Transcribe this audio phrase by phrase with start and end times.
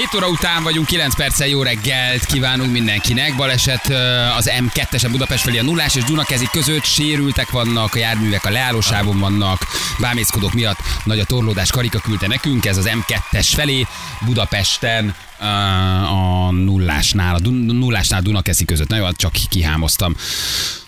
[0.00, 3.36] 7 óra után vagyunk, 9 perccel jó reggelt kívánunk mindenkinek.
[3.36, 3.88] Baleset
[4.36, 9.18] az M2-esen Budapest felé a nullás és Dunakezi között sérültek vannak, a járművek a leállósávon
[9.18, 9.66] vannak,
[9.98, 13.86] bámészkodók miatt nagy a torlódás, Karika küldte nekünk, ez az M2-es felé
[14.26, 15.14] Budapesten
[16.08, 18.88] a nullásnál, a nullásnál Dunakeszi között.
[18.88, 20.16] Na jó, hát csak kihámoztam.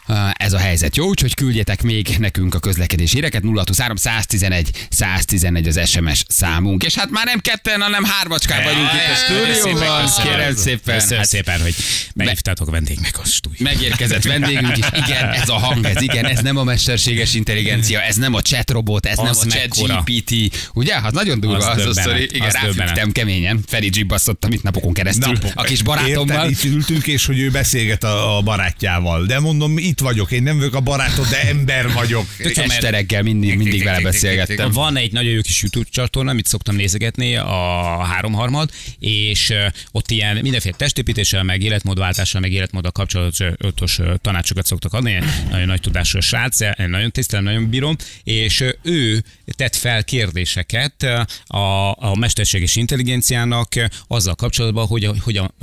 [0.09, 0.97] Ö, Ez a helyzet.
[0.97, 3.43] Jó, úgyhogy küldjetek még nekünk a közlekedési híreket.
[3.43, 6.83] 023 111 111 az SMS számunk.
[6.85, 10.09] És hát már nem ketten, hanem hármacskán vagyunk itt a stúdióban.
[10.23, 10.95] Kérem szépen.
[10.95, 11.75] Köszönöm Hát szépen, hogy
[12.15, 13.59] meghívtátok vendég meg a stúdió.
[13.65, 14.85] Megérkezett vendégünk is.
[15.07, 18.71] Igen, ez a hang, ez igen, ez nem a mesterséges intelligencia, ez nem a chat
[18.71, 20.05] robot, ez nem a chat.
[20.05, 20.57] GPT.
[20.75, 21.01] Ugye?
[21.01, 22.23] Hát nagyon durva Az az, a sztori.
[22.23, 23.61] Igen, ráfügtem keményen.
[23.67, 25.39] Feri gibbasztottam itt napokon keresztül.
[25.55, 26.49] A kis barátommal.
[26.49, 29.27] Érted, itt ültünk, és hogy ő beszélget a, a barátjával.
[29.27, 32.27] De mondom, itt vagyok, én nem vagyok a barátod, de ember vagyok.
[32.39, 34.71] Este reggel mindig, mindig vele beszélgettem.
[34.71, 39.53] Van egy nagyon jó kis YouTube csatorna, amit szoktam nézegetni, a háromharmad, és
[39.91, 45.19] ott ilyen mindenféle testépítéssel, meg életmódváltással, meg életmóddal kapcsolatos tanácsokat szoktak adni.
[45.51, 51.07] Nagyon nagy tudású srác, én nagyon tisztelem, nagyon bírom, és ő tett fel kérdéseket
[51.47, 53.69] a, a mesterséges intelligenciának
[54.07, 55.55] azzal kapcsolatban, hogy hogyan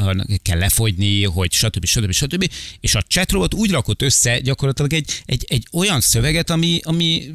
[0.42, 1.86] kell lefogyni, hogy stb.
[1.86, 2.12] stb.
[2.12, 2.50] stb.
[2.80, 7.34] És a chatrobot úgy rakott össze gyakorlatilag egy, egy, egy olyan szöveget, ami, ami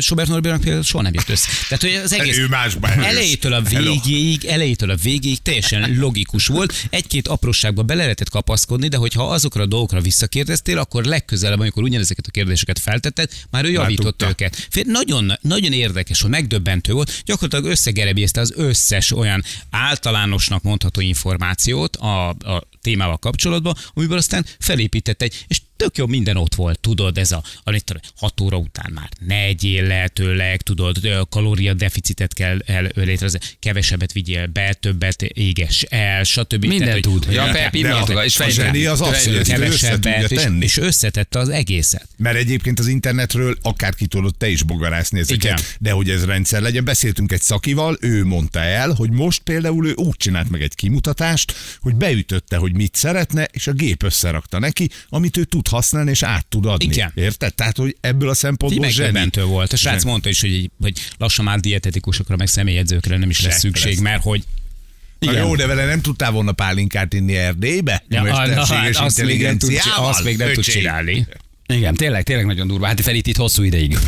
[0.00, 1.48] Sobert Norbertnek például soha nem jött össze.
[1.68, 3.04] Tehát, hogy az egész Ő másba erős.
[3.04, 6.74] elejétől a végéig, elejétől a végéig teljesen logikus volt.
[6.90, 12.26] Egy-két apróságba bele lehetett kapaszkodni, de hogyha azokra a dolgokra visszakérdeztél, akkor legközelebb, amikor ugyanezeket
[12.26, 14.28] a kérdéseket feltetted, már ő javított tudta.
[14.28, 14.66] őket.
[14.70, 17.22] Fél, nagyon, nagyon érdekes, hogy megdöbbentő volt.
[17.24, 25.22] Gyakorlatilag összegerebézte az összes olyan általánosnak mondható információt a, a témával kapcsolatban, amiből aztán felépített
[25.22, 28.56] egy, és tök jó minden ott volt, tudod, ez a, a mit tudom, hat óra
[28.56, 35.82] után már ne egyél lehetőleg, tudod, kalóriadeficitet kell el, létrehozni, kevesebbet vigyél be, többet éges
[35.82, 36.60] el, stb.
[36.64, 37.24] Mindent Tehát, tud.
[37.24, 42.08] hogy- Ja, per pillanatokat, és zseni az tudja kevesebbet, és, és összetette az egészet.
[42.16, 45.58] Mert egyébként az internetről akárki tudod te is bogarászni ezeket, Igen.
[45.78, 46.84] de hogy ez rendszer legyen.
[46.84, 51.54] Beszéltünk egy szakival, ő mondta el, hogy most például ő úgy csinált meg egy kimutatást,
[51.80, 56.22] hogy beütötte, hogy mit szeretne, és a gép összerakta neki, amit ő tud használni, és
[56.22, 56.84] át tud adni.
[56.84, 57.12] Igen.
[57.14, 57.54] Érted?
[57.54, 59.30] Tehát, hogy ebből a szempontból zseni.
[59.46, 59.72] volt.
[59.72, 60.10] A srác Zseni.
[60.10, 64.02] mondta is, hogy, hogy lassan már dietetikusokra, meg személyedzőkre nem is lesz Se szükség, lesz.
[64.02, 64.44] mert hogy
[65.18, 68.04] Na jó, de vele nem tudtál volna pálinkát inni Erdélybe?
[68.08, 71.26] Ja, na, hát Mesterséges azt még nem tud, azt még nem tud csinálni.
[71.74, 72.86] Igen, tényleg, tényleg nagyon durva.
[72.86, 73.98] Hát Ferit itt hosszú ideig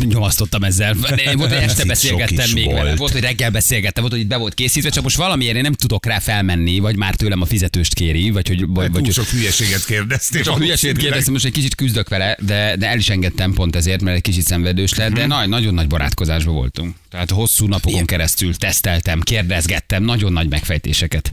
[0.00, 0.94] nyomasztottam ezzel.
[0.94, 2.78] De Volt, hogy este Sok beszélgettem még volt.
[2.78, 2.96] vele.
[2.96, 5.72] Volt, hogy reggel beszélgettem, volt, hogy itt be volt készítve, csak most valamiért én nem
[5.72, 8.66] tudok rá felmenni, vagy már tőlem a fizetőst kéri, vagy hogy...
[8.66, 10.42] Vagy, Túl vagy sok hülyeséget kérdeztél.
[10.42, 14.02] csak hülyeséget kérdeztem, most egy kicsit küzdök vele, de, de el is engedtem pont ezért,
[14.02, 16.94] mert egy kicsit szenvedős lett, de nagy, nagyon nagy barátkozásban voltunk.
[17.12, 21.32] Tehát hosszú napokon keresztül teszteltem, kérdezgettem, nagyon nagy megfejtéseket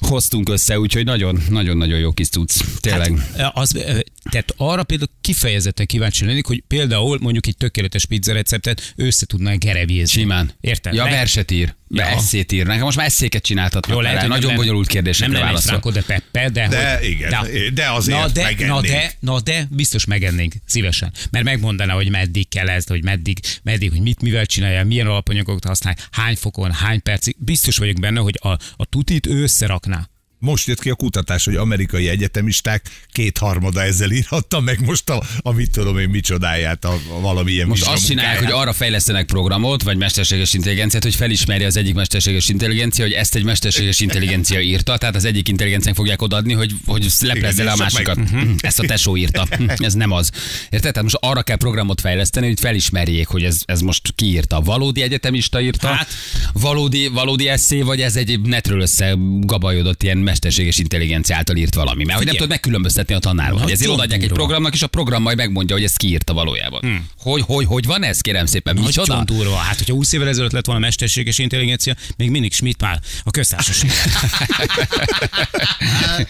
[0.00, 2.60] hoztunk össze, úgyhogy nagyon, nagyon-nagyon jó kis cucc.
[2.80, 3.12] Tényleg.
[3.52, 3.98] Az, ö,
[4.30, 9.54] tehát arra például kifejezetten kíváncsi lennék, hogy például mondjuk egy tökéletes pizza receptet össze tudná
[9.54, 10.20] gerevézni.
[10.20, 10.52] Simán.
[10.60, 10.94] Érted?
[10.94, 11.74] Ja, verset ír.
[11.88, 12.08] Be Ja.
[12.16, 12.66] eszét ír.
[12.66, 15.68] Nekem most már eszéket csináltatnak Jó, lehet, hogy Nagyon nem bonyolult kérdésekre Nem válaszol.
[15.68, 19.66] Franco de Peppe, de, De hogy, igen, de azért na de, na de, na de,
[19.70, 21.12] biztos megennénk, szívesen.
[21.30, 25.64] Mert megmondaná, hogy meddig kell ez, hogy meddig, meddig, hogy mit mivel csinálja, milyen alapanyagokat
[25.64, 27.36] használ, hány fokon, hány percig.
[27.38, 30.08] Biztos vagyok benne, hogy a, a tutit ő összerakná.
[30.38, 32.82] Most jött ki a kutatás, hogy amerikai egyetemisták
[33.12, 37.86] kétharmada ezzel írhatta meg most a, a mit tudom én micsodáját, a, a valamilyen Most
[37.86, 43.04] azt csinálják, hogy arra fejlesztenek programot, vagy mesterséges intelligenciát, hogy felismerje az egyik mesterséges intelligencia,
[43.04, 47.64] hogy ezt egy mesterséges intelligencia írta, tehát az egyik intelligencián fogják odaadni, hogy, hogy leplezze
[47.64, 48.16] le a másikat.
[48.16, 48.50] meg- Mhm.
[48.58, 49.46] Ezt a tesó írta.
[49.76, 50.30] Ez nem az.
[50.64, 50.80] Érted?
[50.80, 54.60] Tehát most arra kell programot fejleszteni, hogy felismerjék, hogy ez, ez most ki írta.
[54.60, 56.08] Valódi egyetemista írta, Hát.
[56.52, 62.04] valódi, valódi eszé, vagy ez egy netről összegabajodott ilyen mesterséges intelligencia által írt valami.
[62.04, 63.60] Mert hogy nem tudod megkülönböztetni a tanárról.
[63.60, 67.08] Hogy ezért odaadják egy programnak, és a program majd megmondja, hogy ezt kiírta valójában.
[67.18, 68.76] Hogy, hogy, hogy van ez, kérem szépen?
[68.76, 69.22] Micsoda?
[69.24, 69.56] Durva.
[69.56, 73.90] Hát, hogyha 20 évvel ezelőtt lett volna mesterséges intelligencia, még mindig Schmidt Pál a köztársaság.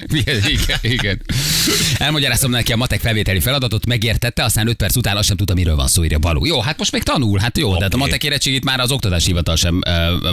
[0.19, 1.20] igen, igen, igen.
[1.98, 5.76] Elmagyaráztam neki a matek felvételi feladatot, megértette, aztán 5 perc után azt sem tudta, miről
[5.76, 6.44] van szó, írja Balú.
[6.44, 7.78] Jó, hát most még tanul, hát jó, okay.
[7.78, 9.81] de hát a matek érettségét már az oktatási hivatal sem,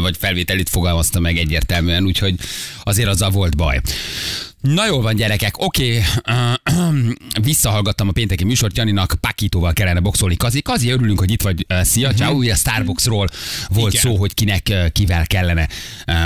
[0.02, 2.36] vagy felvételit fogalmazta meg egyértelműen, úgyhogy
[2.84, 3.82] azért azzal volt baj.
[4.62, 6.02] Na jól van, gyerekek, oké.
[7.42, 10.36] Visszahallgattam a pénteki műsort, Janinak Pakítóval kellene boxolni.
[10.36, 11.66] Kazi, Kazi, örülünk, hogy itt vagy.
[11.82, 12.22] Szia, uh-huh.
[12.22, 12.36] ciao.
[12.36, 13.28] Ugye a Starbucksról
[13.70, 14.06] volt Igen.
[14.06, 15.68] szó, hogy kinek, kivel kellene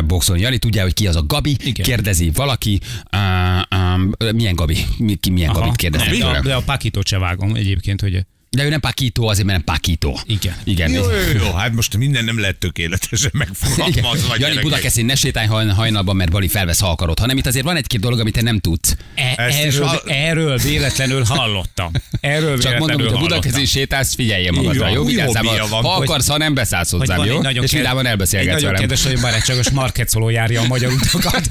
[0.06, 0.41] boxolni.
[0.41, 1.57] Jani tudja, hogy ki az a Gabi.
[1.63, 1.85] Igen.
[1.85, 2.79] Kérdezi valaki.
[3.12, 4.77] Uh, um, milyen Gabi?
[5.19, 8.25] Ki milyen Gabit kérdeznek de, a, de a Pakitot se vágom egyébként, hogy
[8.57, 10.19] De ő nem Pakító, azért mert nem Pakító.
[10.25, 10.56] Igen.
[10.63, 10.92] Igen.
[10.92, 13.48] Jó, jó, jó, hát most minden nem lehet tökéletesen Igen.
[13.48, 14.36] megfogalmazva.
[14.38, 14.59] Jani.
[14.62, 18.00] Budakeszin, ne sétálj haj- hajnalban, mert Bali felvesz ha akarod, hanem itt azért van egy-két
[18.00, 18.95] dolog, amit te nem tudsz.
[19.15, 21.92] e, erről, hall- erről véletlenül hallottam.
[22.19, 25.01] Erről Csak mondom, hogy a Budakeszin sétálsz, figyelje magadra, jó?
[25.04, 27.42] új Vigyázzál, ha akarsz, ha nem beszállsz hozzám, jó?
[27.42, 28.81] nagyon És egy elbeszélgetsz nagyon velem.
[28.81, 31.48] kedves, hogy barátságos marketszoló járja a magyar utakat,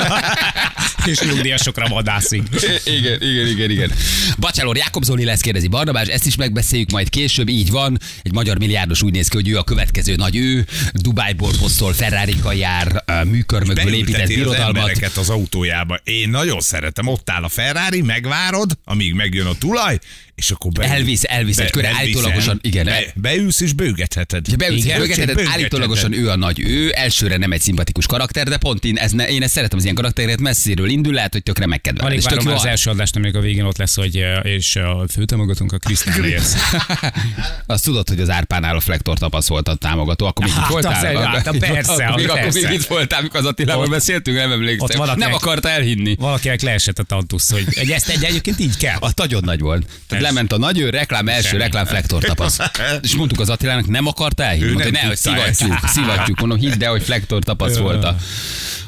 [1.10, 2.42] és nyugdíjasokra vadászik.
[2.84, 3.92] Igen, igen, igen, igen.
[4.38, 7.98] Bacsalor Jákob Zoli lesz, kérdezi Barnabás, ezt is megbeszéljük majd később, így van.
[8.22, 12.34] Egy magyar milliárdos úgy néz ki, hogy ő a következő nagy ő, Dubájból posztol, ferrari
[12.52, 14.76] jár, műkörmökből épített az birodalmat.
[14.76, 15.98] embereket az autójába.
[16.04, 19.98] Én nagyon szeretem, ott áll a Ferrari, megvárod, amíg megjön a tulaj,
[20.36, 20.92] és akkor beül.
[20.92, 22.84] Elvisz, elvisz egy körre, állítólagosan, igen.
[22.84, 24.48] Be, beülsz és bőgetheted.
[24.48, 25.60] Ja, beülsz, Igen, bőgetheted, bőgetheted.
[25.60, 29.28] állítólagosan ő a nagy ő, elsőre nem egy szimpatikus karakter, de pont én, ez ne,
[29.28, 32.06] én ezt szeretem az ilyen karaktereket, messziről indul, lehet, hogy tökre megkedvel.
[32.06, 34.76] Alig És tök várom az a- első adást, amíg a végén ott lesz, hogy és
[34.76, 36.14] a főtámogatónk a Krisztán.
[37.66, 40.70] Azt tudod, hogy az Árpánál a Flektor tapasz volt a támogató, akkor még itt Hát,
[40.70, 40.92] voltál?
[40.96, 42.68] az egy- hát, Akkor- persze, akkor még, akkor persze.
[42.68, 45.14] még itt voltál, amikor az Attilával beszéltünk, nem emlékszem.
[45.16, 46.16] Nem akarta elhinni.
[46.18, 48.96] Valakinek leesett a tantusz, hogy egy, ezt egy, egyébként így kell.
[49.00, 49.86] A nagyon nagy volt.
[50.08, 50.24] Tehát.
[50.26, 51.62] Lement a nagy ő, reklám, első Semmi.
[51.62, 52.58] reklám, Flektor tapasz.
[53.02, 54.68] És mondtuk az Attilának, nem akarta elhinni.
[54.68, 56.38] Ő Mondta, hogy ne, hogy tudta szivatjuk, szivatjuk.
[56.40, 58.16] Mondom, hidd el, hogy Flektor tapasz volt a,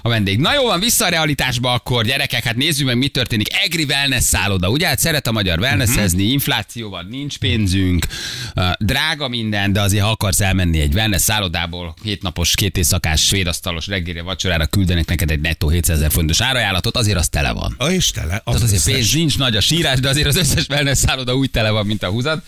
[0.02, 0.38] a vendég.
[0.38, 3.48] Na jó van, vissza a realitásba akkor, gyerekek, hát nézzük meg, mi történik.
[3.64, 4.86] Egri wellness szálloda, ugye?
[4.86, 8.06] Hát szeret a magyar wellnessezni, infláció van, nincs pénzünk,
[8.78, 14.22] drága minden, de azért ha akarsz elmenni egy wellness szállodából, hétnapos, két éjszakás, svédasztalos reggelire,
[14.22, 17.74] vacsorára küldenek neked egy nettó 700 ezer fontos árajánlatot, azért az tele van.
[17.78, 18.34] A és tele.
[18.34, 18.92] Az Tehát azért összes.
[18.94, 22.02] pénz nincs nagy a sírás, de azért az összes wellness szálloda úgy tele van, mint
[22.02, 22.42] a húzat.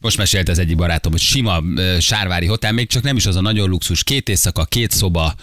[0.00, 1.62] Most mesélt az egyik barátom, hogy sima
[2.00, 5.34] sárvári hotel, még csak nem is az a nagyon luxus, két éjszaka, két szoba,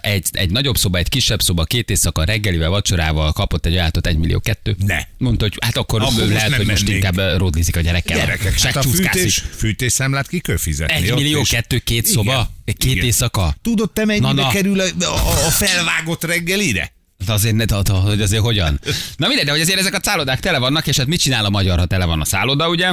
[0.00, 4.16] egy, egy nagyobb szoba, egy kisebb szoba, két éjszaka reggelivel, vacsorával kapott egy ajánlatot 1
[4.16, 4.76] millió kettő.
[4.86, 4.98] Ne.
[5.18, 7.04] Mondta, hogy hát akkor, Akkor most lehet, nem hogy most mennénk.
[7.04, 8.16] inkább ö, rodlizik a gyerekkel.
[8.18, 10.94] Gyerekek, hát a fűtés, fűtésszámlát ki kell fizetni.
[10.94, 11.48] Egy millió is.
[11.48, 13.04] kettő, két szoba, két Igen.
[13.04, 13.56] éjszaka.
[13.62, 14.48] Tudod te mennyibe Na, na.
[14.48, 16.92] kerül a, a, a felvágott reggelire?
[17.26, 18.80] De azért, ne, de, hogy azért hogyan?
[19.16, 21.50] Na mindegy, de hogy azért ezek a szállodák tele vannak, és hát mit csinál a
[21.50, 22.90] magyar, ha tele van a szálloda, ugye?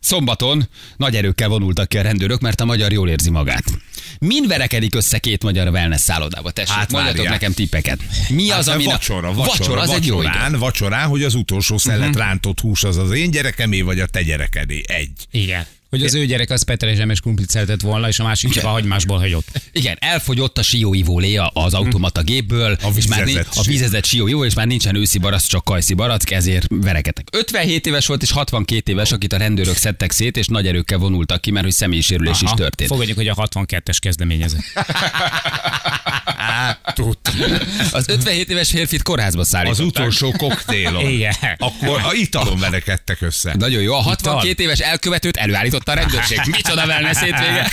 [0.00, 3.64] Szombaton nagy erőkkel vonultak ki a rendőrök, mert a magyar jól érzi magát.
[4.18, 6.50] Min verekedik össze két magyar wellness szállodába?
[6.50, 7.32] Tessék, hát Hát mondjatok várjál.
[7.34, 7.98] nekem tippeket.
[8.28, 8.84] Mi az, Hát ami...
[8.84, 10.26] vacsora, vacsora, vacsora, az egy jó idő.
[10.28, 12.18] vacsorán, vacsorán, hogy az utolsó szelet Mhm.
[12.18, 14.82] rántott hús az az én gyerekemé, vagy a te gyerekedé.
[14.86, 15.10] Egy.
[15.30, 15.66] Igen.
[15.90, 18.68] Hogy az ő gyerek az Petre Zsemes krumplit szeretett volna, és a másik csak a
[18.68, 19.46] hagymásból hagyott.
[19.72, 24.54] Igen, elfogyott a sióivólé az automata gépből, A és már nincs, a vízezett sióivó, és
[24.54, 27.28] már nincsen őszi barack, csak kajszi barack, ezért verekedtek.
[27.32, 31.40] 57 éves volt, és 62 éves, akit a rendőrök szedtek szét, és nagy erőkkel vonultak
[31.40, 32.90] ki, mert hogy személyisérülés is történt.
[32.90, 34.56] Fogadjuk, hogy a 62-es kezdeményező.
[36.94, 37.18] Tud.
[37.90, 39.86] Az 57 éves férfit kórházba Az szállították.
[39.86, 41.08] utolsó koktélon.
[41.08, 41.34] Igen.
[41.58, 43.54] Akkor a italon verekedtek össze.
[43.58, 43.94] Nagyon jó.
[43.94, 45.36] A 62 éves elkövetőt
[45.76, 46.40] előállította a rendőrség.
[46.56, 47.70] Micsoda wellness hétvége.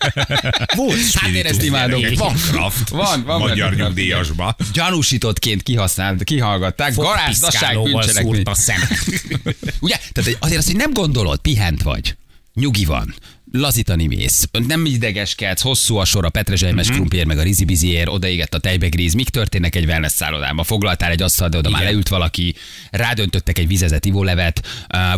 [0.76, 2.02] Volt Hát én ezt spiritus, imádom.
[2.14, 2.88] Van kraft.
[2.88, 4.56] Van, van Magyar nyugdíjasba.
[4.72, 6.92] Gyanúsítottként kihasznált, kihallgatták.
[6.92, 8.34] Fogpiszkálóval bűncselekmény.
[8.34, 8.98] szúrt a szemet.
[9.80, 9.96] Ugye?
[10.12, 12.16] Tehát azért azt, hogy nem gondolod, pihent vagy,
[12.54, 13.14] nyugi van,
[13.52, 16.92] lazítani mész, nem idegeskedsz, hosszú a sor a petrezselymes Mhm.
[16.92, 16.96] uh-huh.
[16.96, 20.64] krumpier, meg a rizibizier, odaégett a tejbegríz, mik történnek egy wellness szállodában?
[20.64, 21.92] Foglaltál egy asztal, de oda már Igen.
[21.92, 22.54] leült valaki,
[22.90, 24.66] rádöntöttek egy vizezett ivólevet,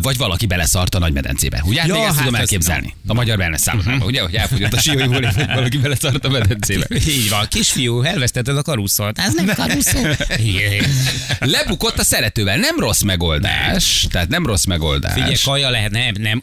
[0.03, 1.63] vagy valaki beleszart a nagymedencébe.
[1.67, 1.83] Ugye?
[1.87, 2.95] Ja, Még ezt hát tudom elképzelni.
[3.07, 4.09] A magyar wellness szállodában, uh-huh.
[4.09, 4.21] ugye?
[4.21, 6.87] Hogy elfogyott a sióivólev, vagy valaki beleszart a medencébe.
[7.09, 9.19] Így van, kisfiú, elvesztetted a karuszolt.
[9.19, 10.17] Ez nem karuszol.
[10.55, 10.85] Igen.
[11.39, 12.57] Lebukott a szeretővel.
[12.57, 14.07] Nem rossz megoldás.
[14.11, 15.13] Tehát nem rossz megoldás.
[15.13, 16.43] Figyelj, kaja lehet, nem, nem.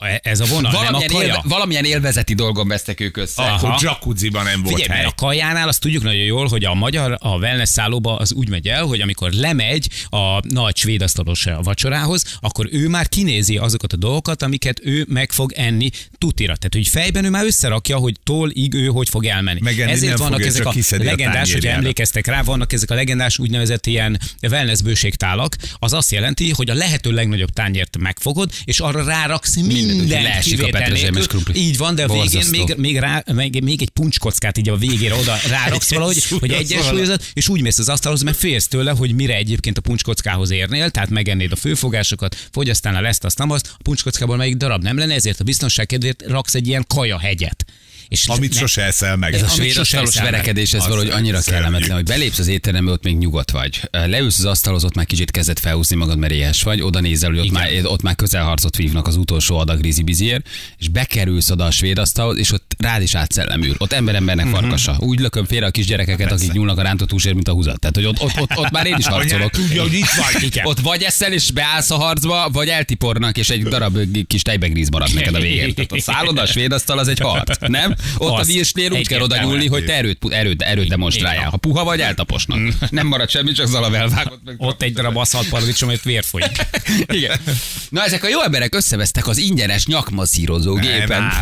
[0.00, 1.26] Ö, Ez a vonal, nem a valamilyen, kaja.
[1.26, 3.42] élve, valamilyen élvezeti dolgon vesztek ők össze.
[3.42, 3.66] Aha.
[3.66, 5.02] Akkor jacuzziban nem volt Figyelj, hely.
[5.04, 8.48] mert a kajánál azt tudjuk nagyon jól, hogy a magyar a wellness szállóba az úgy
[8.48, 13.92] megy el, hogy amikor lemegy a nagy svéd asztalos vacsorához, akkor ő már kinézi azokat
[13.92, 16.56] a dolgokat, amiket ő meg fog enni tutira.
[16.56, 19.60] Tehát, hogy fejben ő már összerakja, hogy tól ig ő hogy fog elmenni.
[19.62, 23.38] Megenni Ezért nem vannak fogja, ezek a legendás, hogy emlékeztek rá, vannak ezek a legendás
[23.38, 25.56] úgynevezett ilyen wellness bőségtálak.
[25.78, 30.22] Az azt jelenti, hogy a lehető legnagyobb tányért megfogod, és arra ráraksz Mindent, mindent, hogy
[30.22, 31.60] leesik a petrezselymes krumpli.
[31.60, 35.14] Így van, de a végén még, még, rá, még, még egy puncskockát így a végére
[35.14, 39.34] oda ráraksz valahogy, hogy egyensúlyozod, és úgy mész az asztalhoz, mert félsz tőle, hogy mire
[39.34, 44.36] egyébként a puncskockához érnél, tehát megennéd a főfogásokat, fogyasztánál ezt, azt, nem azt, a puncskockából
[44.36, 47.64] melyik darab nem lenne, ezért a biztonság kedvéért raksz egy ilyen kajahegyet.
[48.08, 49.34] És Amit ne- sose eszel meg.
[49.34, 53.50] Ez a svéd verekedés, ez valahogy annyira kellemetlen, hogy belépsz az étterembe, ott még nyugodt
[53.50, 53.80] vagy.
[53.90, 57.38] Leülsz az asztalhoz, ott már kicsit kezdett felhúzni magad, mert éhes vagy, oda nézel, hogy
[57.38, 57.60] ott Igen.
[57.62, 60.48] már, ott már közelharcot vívnak az utolsó adag rizzi biziért,
[60.78, 63.74] és bekerülsz oda a svéd asztalhoz, és ott rád is átszellemül.
[63.78, 64.54] Ott ember embernek Mhm.
[64.54, 64.96] farkasa.
[64.98, 67.80] Úgy lököm félre a kisgyerekeket, akik nyúlnak a rántott húsért, mint a húzat.
[67.80, 69.50] Tehát, hogy ott, ott, ott, ott már én is harcolok.
[69.50, 70.42] tudja, hogy itt vagy.
[70.42, 70.66] Igen.
[70.66, 75.14] Ott vagy eszel és beállsz a harcba, vagy eltipornak, és egy darab kis tejbegríz marad
[75.14, 75.74] neked a végén.
[75.74, 77.94] Tehát a szálloda, a svéd asztal az egy harc, nem?
[78.16, 78.46] Ott a Az.
[78.46, 81.50] virsnél úgy kell oda nyúlni, hogy te erőt, erőt, erőt demonstráljál.
[81.50, 82.58] Ha puha vagy, eltaposnak.
[82.90, 84.40] Nem marad semmi, csak zalav elvágott.
[84.44, 86.66] Meg Ott egy darab aszalt paradicsom, hogy vér folyik.
[87.18, 87.40] igen.
[87.88, 91.32] Na ezek a jó emberek összevesztek az ingyenes nyakmaszírozó gépen.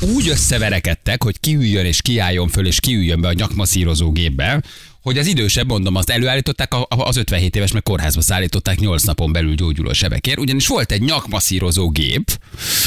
[0.00, 4.62] Úgy összeverekedtek, hogy kiüljön és kiálljon föl, és kiüljön be a nyakmaszírozó gépbe,
[5.02, 9.54] hogy az idősebb, mondom, azt előállították, az 57 éves meg kórházba szállították 8 napon belül
[9.54, 12.38] gyógyuló sebekért, ugyanis volt egy nyakmaszírozó gép,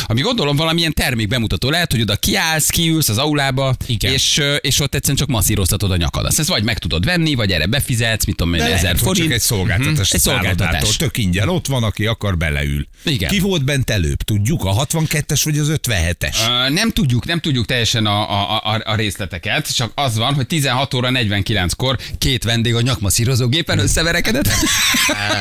[0.06, 4.14] ami gondolom valamilyen termék bemutató lehet, hogy oda kiállsz, kiülsz az aulába, Igen.
[4.14, 6.26] és, és ott egyszerűen csak masszíroztatod a nyakad.
[6.26, 8.92] Azt ezt vagy meg tudod venni, vagy erre befizetsz, mit tudom én, De lehet, 1000
[8.94, 9.26] hogy forint.
[9.26, 9.94] csak egy szolgáltatás.
[10.08, 10.16] Mhm.
[10.16, 10.96] Egy szolgáltatás.
[10.96, 12.88] Tök ingyen ott van, aki akar beleül.
[13.06, 13.30] Igen.
[13.30, 14.22] Ki volt bent előbb?
[14.22, 16.36] Tudjuk, a 62-es vagy az 57-es?
[16.66, 20.48] Ö, Nem tudjuk, nem tudjuk teljesen a, a, a, a részleteket, csak az van, hogy
[20.48, 24.48] 16 óra 49-kor két vendég a nyakmaszírozógépen összeverekedett.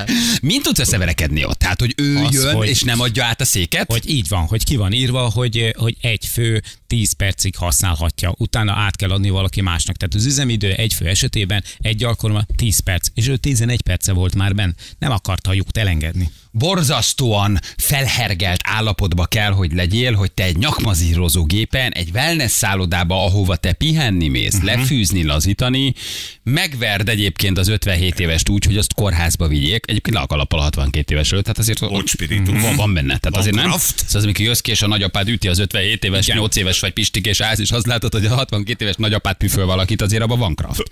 [0.43, 1.59] Mint tudsz összeverekedni ott?
[1.59, 3.91] Tehát, hogy ő Az, jön hogy- és nem adja át a széket?
[3.93, 8.73] Hogy így van, hogy ki van írva, hogy, hogy egy fő 10 percig használhatja, utána
[8.73, 9.97] át kell adni valaki másnak.
[9.97, 14.35] Tehát az üzemidő egy fő esetében egy alkalommal 10 perc, és ő 11 perce volt
[14.35, 14.71] már benn.
[14.99, 16.31] Nem akarta a lyukt elengedni.
[16.51, 23.57] Borzasztóan felhergelt állapotba kell, hogy legyél, hogy te egy nyakmazírozó gépen, egy wellness szállodába, ahova
[23.57, 24.71] te pihenni mész, uh-huh.
[24.71, 25.95] lefűzni, lazítani,
[26.43, 29.85] megverd egyébként az 57 évest úgy, hogy azt kórházba vigyék.
[29.87, 32.61] Egyébként le a kalappal a 62 éves előtt, tehát azért Ott spiritus.
[32.61, 33.19] van, van benne.
[33.19, 33.71] Tehát azért nem.
[33.71, 33.81] Szóval
[34.13, 36.39] az, amikor jössz ki, és a nagyapád üti az 57 éves, Igen.
[36.39, 39.67] 8 éves vagy pistik, és állsz, és azt látod, hogy a 62 éves nagyapád püföl
[39.67, 40.91] valakit, azért abban van kraft.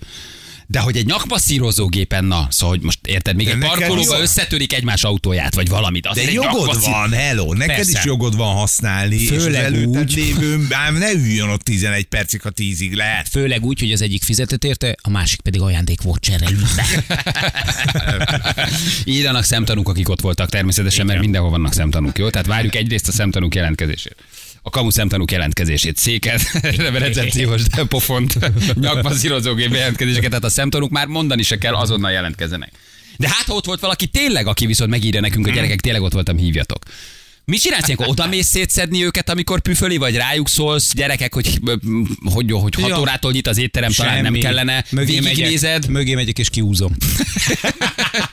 [0.71, 5.03] De hogy egy nyakmasszírozógépen, na, szóval, hogy most érted, még De egy parkolóba összetörik egymás
[5.03, 6.03] autóját, vagy valamit.
[6.03, 7.97] De Azért egy jogod nyakmasszí- van, hello, neked Persze.
[7.99, 10.13] is jogod van használni, és az Főleg előtted úgy.
[10.15, 13.29] lévő, ám ne üljön ott 11 percig, ha 10-ig lehet.
[13.29, 16.67] Főleg úgy, hogy az egyik fizetett érte, a másik pedig ajándék volt cserélve.
[19.05, 22.29] Írjanak szemtanúk, akik ott voltak természetesen, mert mindenhol vannak szemtanúk, jó?
[22.29, 24.15] Tehát várjuk egyrészt a szemtanúk jelentkezését.
[24.69, 26.41] A kamu szemtanúk jelentkezését, széket,
[26.93, 28.37] recepciós pofont,
[28.81, 32.71] nyakmaszírozógép jelentkezéseket, tehát a szemtanúk már mondani se kell, azonnal jelentkezzenek.
[33.17, 36.13] De hát ha ott volt valaki tényleg, aki viszont megírja nekünk, hogy gyerekek, tényleg ott
[36.13, 36.83] voltam, hívjatok.
[37.45, 38.07] Mit csinálsz ilyenkor?
[38.07, 41.59] Oda mész szétszedni őket, amikor püföli, vagy rájuk szólsz, gyerekek, hogy,
[42.23, 42.99] hogy, hogy hat Ja.
[42.99, 44.39] órától nyit az étterem, talán nem Semmi.
[44.39, 46.95] kellene, Mögé megyek, mögé megyek és kiúzom.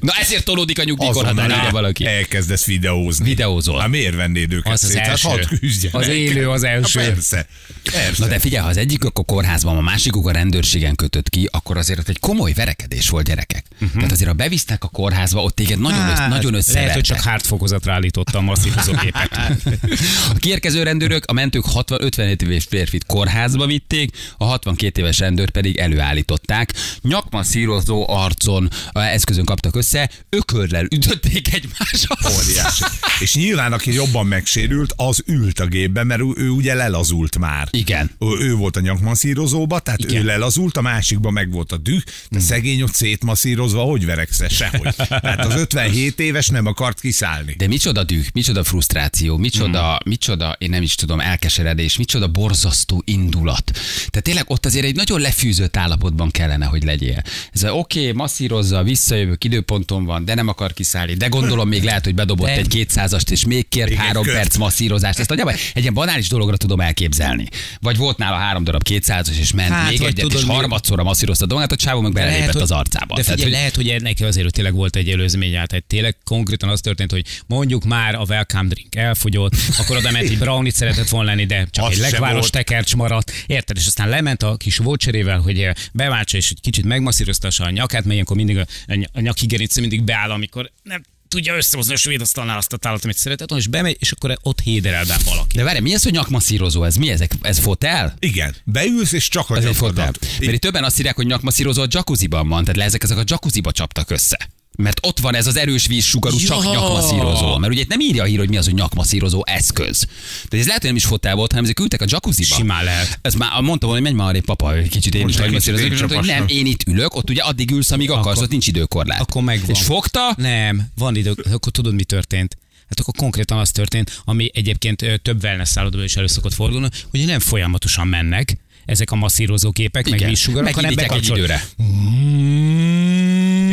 [0.00, 2.06] Na ezért tolódik a nyugdíjkor, ha Azonnal írja el- valaki.
[2.06, 3.24] elkezdesz videózni.
[3.24, 3.80] Videózol.
[3.80, 4.98] Hát miért vennéd őket Az az szét?
[4.98, 5.56] Hát első.
[5.58, 6.00] küzdjenek.
[6.00, 7.00] Az élő az első.
[7.00, 7.46] Hát persze.
[7.92, 8.12] persze.
[8.22, 11.76] Na de figyelj, ha az egyikük a kórházban, a másikuk a rendőrségen kötött ki, akkor
[11.76, 13.64] azért ott egy komoly verekedés volt gyerekek.
[13.74, 13.92] Uh-huh.
[13.92, 17.20] Tehát azért, ha bevisznek a kórházba, ott téged nagyon, össz, nagyon Hát, Lehet, hogy csak
[17.20, 19.30] hártfokozatra állította a masszírozógépet.
[20.34, 25.76] A kiérkező rendőrök, a mentők 60-57 éves férfit kórházba vitték, a 62 éves rendőrt pedig
[25.78, 26.72] előállították.
[27.02, 32.16] Nyakmasszírozó arcon eh, eszközön kaptak össze, ökörrel ütötték egymással.
[32.32, 32.84] Óriási.
[33.18, 37.68] És nyilván, aki jobban megsérült, az ült a gépben, mert ő, ő ugye lelazult már.
[37.70, 38.10] Igen.
[38.18, 40.22] Ő, ő volt a nyakmasszírozóba, tehát Igen.
[40.22, 44.94] ő lelazult, a másikban meg volt a düh, de szegény ott szétmasszírozva, hogy verekszel sehogy.
[44.96, 47.54] Tehát az 57 éves nem akart kiszállni.
[47.58, 49.96] De micsoda düh, micsoda frusztráció, micsoda, Hmm.
[50.04, 53.70] micsoda, én nem is tudom, elkeseredés, micsoda borzasztó indulat.
[53.94, 57.22] Tehát tényleg ott azért egy nagyon lefűzött állapotban kellene, hogy legyél.
[57.52, 58.82] Ez oké, okay, masszírozza,
[59.22, 61.14] visszajövök, időponton van, de nem akar kiszállni.
[61.14, 64.22] De gondolom még lehet, hogy bedobott De- egy kétszázast, és még kért Még egy három
[64.24, 64.36] kört.
[64.36, 65.18] perc masszírozást.
[65.18, 67.46] Ezt nagyjából egy ilyen banális dologra tudom elképzelni.
[67.80, 71.44] Vagy volt nála három darab kétszázas, és ment Hát, még egyet, tudod, és harmadszorra masszírozta
[71.44, 73.14] a dolgát, a csávó meg belelépett az arcába.
[73.14, 76.16] De Tehát, figyelj, hogy- lehet, hogy neki azért hogy tényleg volt egy előzménye, tehát tényleg
[76.24, 80.72] konkrétan az történt, hogy mondjuk már a welcome drink elfogyott, akkor oda ment, egy brownie
[80.72, 83.32] szeretett volna lenni, de csak Az egy legváros tekercs maradt.
[83.46, 83.76] Érted?
[83.76, 88.00] És aztán lement a kis voucherével, hogy eh, beváltsa és egy kicsit megmasszíroztassa a nyakát,
[88.02, 88.64] mert ilyenkor mindig a,
[89.12, 92.76] a ny- a nyakigerince mindig beáll, amikor nem tudja összehozni a svéd asztalnál azt a
[92.76, 95.56] tálat, amit szeretett és bemegy, és akkor ott héderel be valaki.
[95.56, 96.84] De várj, mi ez, hogy nyakmasszírozó?
[96.84, 97.10] Ez mi?
[97.10, 98.16] Ezek, ez fotel?
[98.18, 100.12] Igen, beülsz, és csak a Ez egy fotel.
[100.40, 103.22] Mert itt többen azt írják, hogy nyakmasszírozó a jacuzziban van, tehát le ezek, ezek a
[103.26, 104.48] jacuzziba csaptak össze.
[104.76, 106.70] Mert ott van ez az erős vízsugarú csak Ja.
[106.70, 107.56] nyakmasszírozó.
[107.58, 110.06] Mert ugye itt nem írja a hír, hogy mi az, hogy nyakmasszírozó eszköz.
[110.48, 112.54] De ez lehet, hogy nem is fotel volt, hanem ezek ültek a jacuzziba.
[112.54, 113.18] Simán lehet.
[113.22, 115.44] Ez már mondtam volna, hogy menj már arra, papa, hogy kicsit én is Most egy
[115.44, 115.86] nyakmasszírozó.
[115.96, 119.20] mondta, hogy Nem, én itt ülök, ott ugye addig ülsz, amíg akarsz, ott nincs időkorlát.
[119.20, 119.70] Akkor megvan.
[119.70, 122.56] És fogta, Nem, van idő, akkor tudod, mi történt?
[122.88, 127.24] Hát akkor konkrétan az történt, ami egyébként több wellness szállodában is elő szokott fordulni, hogy
[127.24, 131.64] nem folyamatosan mennek ezek a masszírozó képek, meg vízsugarok, hanem Megindítják egy bekapcsol- időre.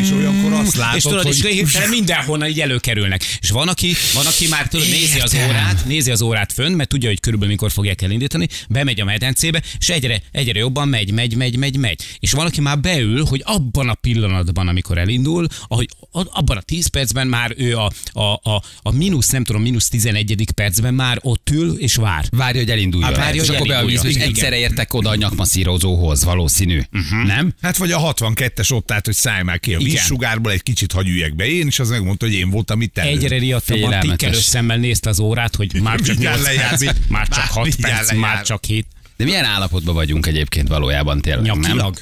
[0.01, 1.45] És olyankor azt látod, és tudod, hogy...
[1.45, 3.23] és mindenhonnan így előkerülnek.
[3.41, 6.89] És van, aki, van, aki már tudod, nézi az órát, nézi az órát fönn, mert
[6.89, 11.35] tudja, hogy körülbelül mikor fogják elindítani, bemegy a medencébe, és egyre, egyre jobban megy, megy,
[11.35, 12.01] megy, megy, megy.
[12.19, 16.87] És van, aki már beül, hogy abban a pillanatban, amikor elindul, ahogy abban a 10
[16.87, 20.47] percben már ő a, a, a, a mínusz, nem tudom, mínusz 11.
[20.55, 22.25] percben már ott ül és vár.
[22.31, 23.09] Várja, hogy elinduljon.
[23.09, 24.11] Hát várja, és hogy akkor be a víz, elinduljon.
[24.11, 24.29] és Igen.
[24.29, 26.81] egyszerre értek oda a nyakmasszírozóhoz, valószínű.
[26.93, 27.25] Uh-huh.
[27.25, 27.53] Nem?
[27.61, 29.91] Hát vagy a 62-es ott állt, hogy szállj már ki a Igen.
[29.93, 33.09] vízsugárból, egy kicsit hagy üljek be én, és az megmondta, hogy én voltam itt elő.
[33.09, 36.77] Egyre riadtabban tikkelő szemmel nézte az órát, hogy már csak Mindjárt 8 lejár.
[36.77, 38.85] perc, már csak Már 6 mindjárt perc, már csak 7.
[39.19, 41.59] De milyen állapotban vagyunk egyébként valójában tényleg, nem?
[41.59, 41.97] Nyakilag.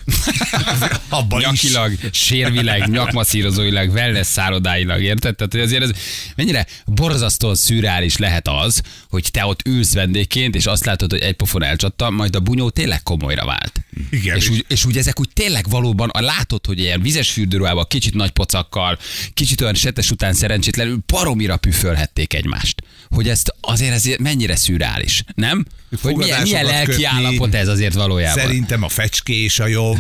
[1.10, 1.46] Abban is.
[1.46, 5.36] Nyakilag, sérvileg, nyakmasszírozóilag, wellness szállodáilag, érted?
[5.36, 5.92] Tehát hogy azért ez
[6.36, 11.34] mennyire borzasztóan szürreális lehet az, hogy te ott ülsz vendégként, és azt látod, hogy egy
[11.34, 13.82] pofon elcsattam, majd a bunyó tényleg komolyra vált.
[14.10, 17.86] Igen, és, úgy, és úgy ezek úgy tényleg valóban, a látod, hogy ilyen vizes fürdőruhában,
[17.88, 18.98] kicsit nagy pocakkal,
[19.34, 22.84] kicsit olyan setes után szerencsétlenül paromira püfölhették egymást.
[23.10, 25.66] Hogy ezt azért ez mennyire szürreális, nem?
[26.02, 28.44] Hogy milyen, milyen lelki állapot ez azért valójában.
[28.44, 29.98] Szerintem a fecskés a jobb,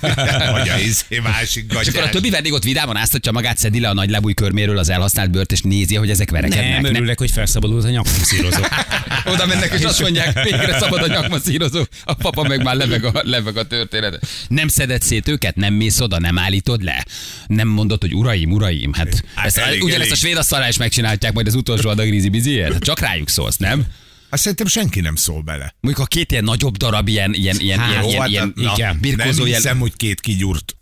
[0.52, 2.10] vagy a izé másik És akkor a gatyás.
[2.10, 5.52] többi vendég ott vidáman áztatja magát, szedi le a nagy lebúj körméről az elhasznált bört,
[5.52, 6.80] és nézi, hogy ezek verekednek.
[6.80, 8.62] Nem, örülnek, hogy felszabadult a nyakmuszírozó.
[9.32, 13.20] Oda mennek, és azt mondják, végre szabad a nyakmasszírozó, a papa meg már leveg a,
[13.24, 14.26] leveg a történet.
[14.48, 17.04] Nem szeded szét őket, nem mész oda, nem állítod le.
[17.46, 18.92] Nem mondod, hogy uraim, uraim.
[18.92, 20.36] Hát, Hát ezt, elég, ugyanezt elég.
[20.36, 22.72] a svéd is megcsinálják majd az utolsó adag biziért.
[22.72, 23.86] Hát csak rájuk szólsz, nem?
[24.30, 25.74] Hát szerintem senki nem szól bele.
[25.80, 28.72] Mondjuk a két ilyen nagyobb darab, ilyen, ilyen, ilyen, Hát, ilyen, jó, ilyen, ilyen, na,
[28.74, 29.56] igen, nem birkózó jel...
[29.56, 30.76] hiszem, hogy két kigyúrt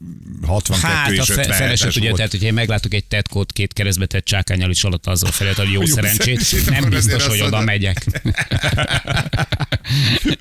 [0.47, 3.73] 62 Hát a és fe- 57 feleset ugye, tehát hogyha én meglátok egy tetkót két
[3.73, 7.39] keresztbe tett csákányal is alatt azzal felett, hogy jó Jó szerencsét, szerencsét, nem biztos, hogy
[7.41, 8.05] azt oda megyek.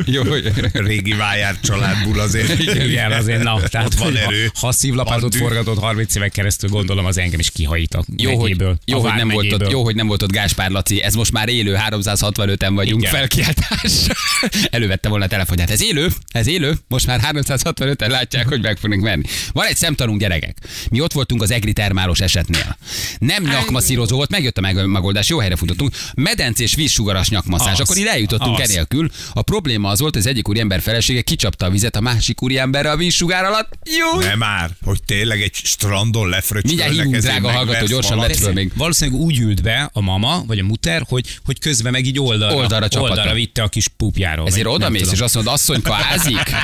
[0.06, 0.52] Jó, hogy...
[0.74, 2.60] Régi vájár családból azért.
[2.60, 4.52] Igen, azért na, tehát van hogy erő.
[4.54, 8.42] Ha, ha szívlapátot forgatott 30 éven keresztül, gondolom az engem is kihajít a Jó, hogy,
[8.42, 9.70] megyéből, jó, a hogy nem volt ott, vármegyéből.
[9.70, 13.12] jó, hogy nem volt ott Gáspár Laci, ez most már élő, 365-en vagyunk, Igen.
[13.12, 13.92] felkiáltás.
[14.70, 15.70] Elővette volna a telefonját.
[15.70, 19.24] Ez élő, ez élő, most már 365-en látják, hogy meg fognak menni.
[19.52, 20.58] Van egy szemtanunk gyerekek.
[20.90, 22.78] Mi ott voltunk az egri termálós esetnél.
[23.20, 25.96] Nem nyakmasszírozó volt, megjött a meg- megoldás, jó helyre futottunk.
[26.16, 27.72] Medencés vízsugaras nyakmasszázs.
[27.74, 27.80] Az.
[27.80, 28.70] Akkor ide eljutottunk Az.
[28.70, 29.10] enélkül.
[29.34, 32.92] A probléma az volt, hogy az egyik úriember felesége kicsapta a vizet a másik úriemberre
[32.92, 33.74] a vízsugár alatt.
[33.98, 36.66] Jó, Nem már, hogy tényleg egy strandon lefröcsölnek.
[36.88, 38.72] Mindjárt hívunk, drága hallgató, gyorsan még.
[38.76, 42.56] Valószínűleg úgy ült be a mama, vagy a muter, hogy, hogy közben meg így oldalra,
[42.56, 43.10] Oldalra csapatta.
[43.10, 44.48] oldalra vitte a kis pupjáról.
[44.48, 46.56] Ezért oda mész, és azt mondod, asszonyka ázik,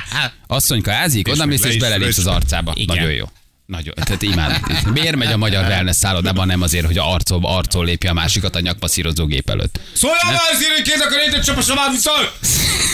[0.47, 2.73] asszonyka ázik, És oda mész, le és belelépsz az arcába.
[2.75, 2.95] Igen.
[2.95, 3.25] Nagyon jó.
[3.65, 4.61] Nagyon, tehát imádom.
[4.93, 8.55] Miért megy a magyar wellness szállodában nem azért, hogy a arcol, arcol lépje a másikat
[8.55, 9.79] a nyakpasszírozó gép előtt?
[9.93, 12.31] Szóljál már ezért, hogy kézek a rétet csaposom már viszont!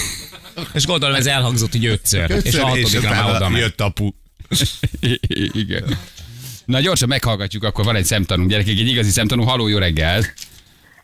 [0.74, 2.30] És gondolom ez elhangzott így ötször.
[2.30, 4.10] és Ötször, a hatodikra már oda jött apu.
[5.64, 5.98] Igen.
[6.66, 9.44] Na gyorsan meghallgatjuk, akkor van egy szemtanunk, gyerekek, egy igazi szemtanú.
[9.44, 10.26] Haló, jó reggel!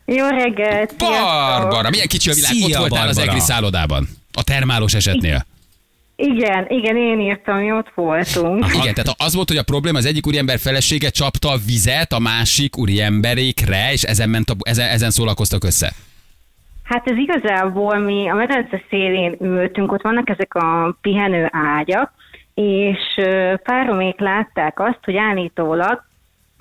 [0.06, 0.94] Jó reggelt!
[0.96, 3.36] Barbara, milyen kicsi a világ, Szia, ott voltál az Barbara.
[3.36, 4.08] egri szállodában.
[4.32, 5.46] A termálós esetnél.
[6.16, 8.66] Igen, igen, én írtam, hogy ott voltunk.
[8.74, 12.18] Igen, tehát az volt, hogy a probléma, az egyik úriember felesége csapta a vizet a
[12.18, 15.92] másik úriemberékre, és ezen, ment a, ezen, ezen szólalkoztak össze.
[16.82, 22.12] Hát ez igazából mi a medence szélén ültünk, ott vannak ezek a pihenő ágyak,
[22.54, 22.98] és
[23.62, 26.04] páromék látták azt, hogy állítólag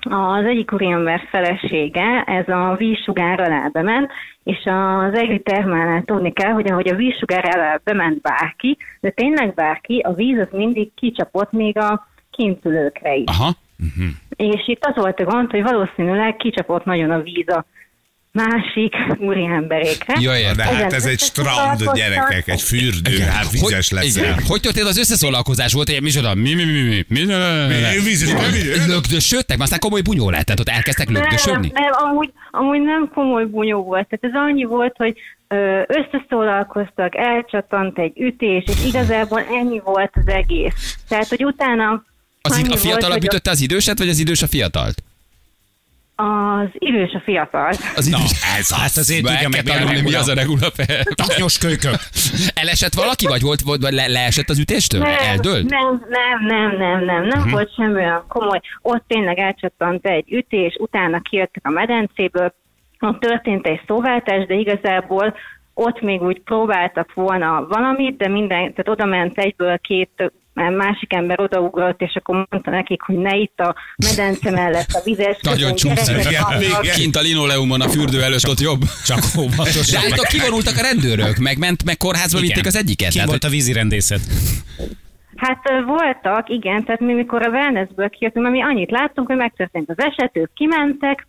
[0.10, 4.12] az egyik úriember felesége, ez a vízsugár alá bement,
[4.44, 9.54] és az egri termálnál tudni kell, hogy ahogy a vízsugár alá bement bárki, de tényleg
[9.54, 13.26] bárki, a víz az mindig kicsapott még a kintülőkre is.
[13.26, 13.52] Aha.
[14.36, 17.66] És itt az volt a gond, hogy valószínűleg kicsapott nagyon a víz a
[18.36, 20.16] másik úriemberékre.
[20.20, 20.56] Jó, értem.
[20.56, 24.16] De hát ez egy strand, gyerekek, egy fürdő, hát vizes hogy, lesz.
[24.16, 24.36] igen.
[24.48, 25.74] hogy történt az összeszólalkozás?
[25.74, 26.34] Volt egy micsoda?
[26.34, 27.26] Mi, mi, mi, mi, mi?
[28.88, 31.72] Lögdösödtek, aztán komoly bunyó lett, tehát ott elkezdtek Nem, lögdösödni?
[31.74, 34.08] nem, amúgy, amúgy nem komoly bunyó volt.
[34.08, 35.16] Tehát ez annyi volt, hogy
[35.88, 40.98] összeszólalkoztak, elcsatant egy ütés, és igazából ennyi volt az egész.
[41.08, 42.04] Tehát, hogy utána
[42.42, 45.04] Az, a fiatalabb ütötte az időset, vagy az idős a fiatalt?
[46.16, 47.72] Az idős a fiatal.
[47.96, 48.32] Az Na, idős.
[48.60, 50.68] ez hát azért Be tudja kell meg, tanulni, mi az a regula.
[51.16, 51.96] Taknyos kölykök.
[52.62, 55.04] Elesett valaki, vagy volt, volt vagy le, leesett az ütéstől?
[55.04, 55.70] Eldőlt?
[55.70, 57.50] Nem, nem, nem, nem, nem, nem Mhm.
[57.52, 58.60] volt semmi olyan komoly.
[58.82, 62.54] Ott tényleg elcsattant egy ütés, utána kijöttek a medencéből,
[63.00, 65.36] ott történt egy szóváltás, de igazából
[65.74, 71.14] ott még úgy próbáltak volna valamit, de minden, tehát oda ment egyből két mert másik
[71.14, 75.76] ember odaugrott, és akkor mondta nekik, hogy ne itt a medence mellett a vizes Nagyon
[75.76, 76.28] csúszik.
[76.96, 78.82] Kint a linoleumon a fürdő előtt ott jobb.
[79.06, 80.02] Csak De óvatosan.
[80.02, 82.48] állítólag kivonultak a rendőrök, meg ment, meg kórházba Igen.
[82.48, 83.08] vitték az egyiket.
[83.08, 84.22] Ki Tehát, volt a vízirendészet?
[85.36, 90.00] Hát voltak, igen, tehát mi mikor a wellnessből kijöttünk, mi annyit láttunk, hogy megtörtént az
[90.00, 91.28] eset, ők kimentek,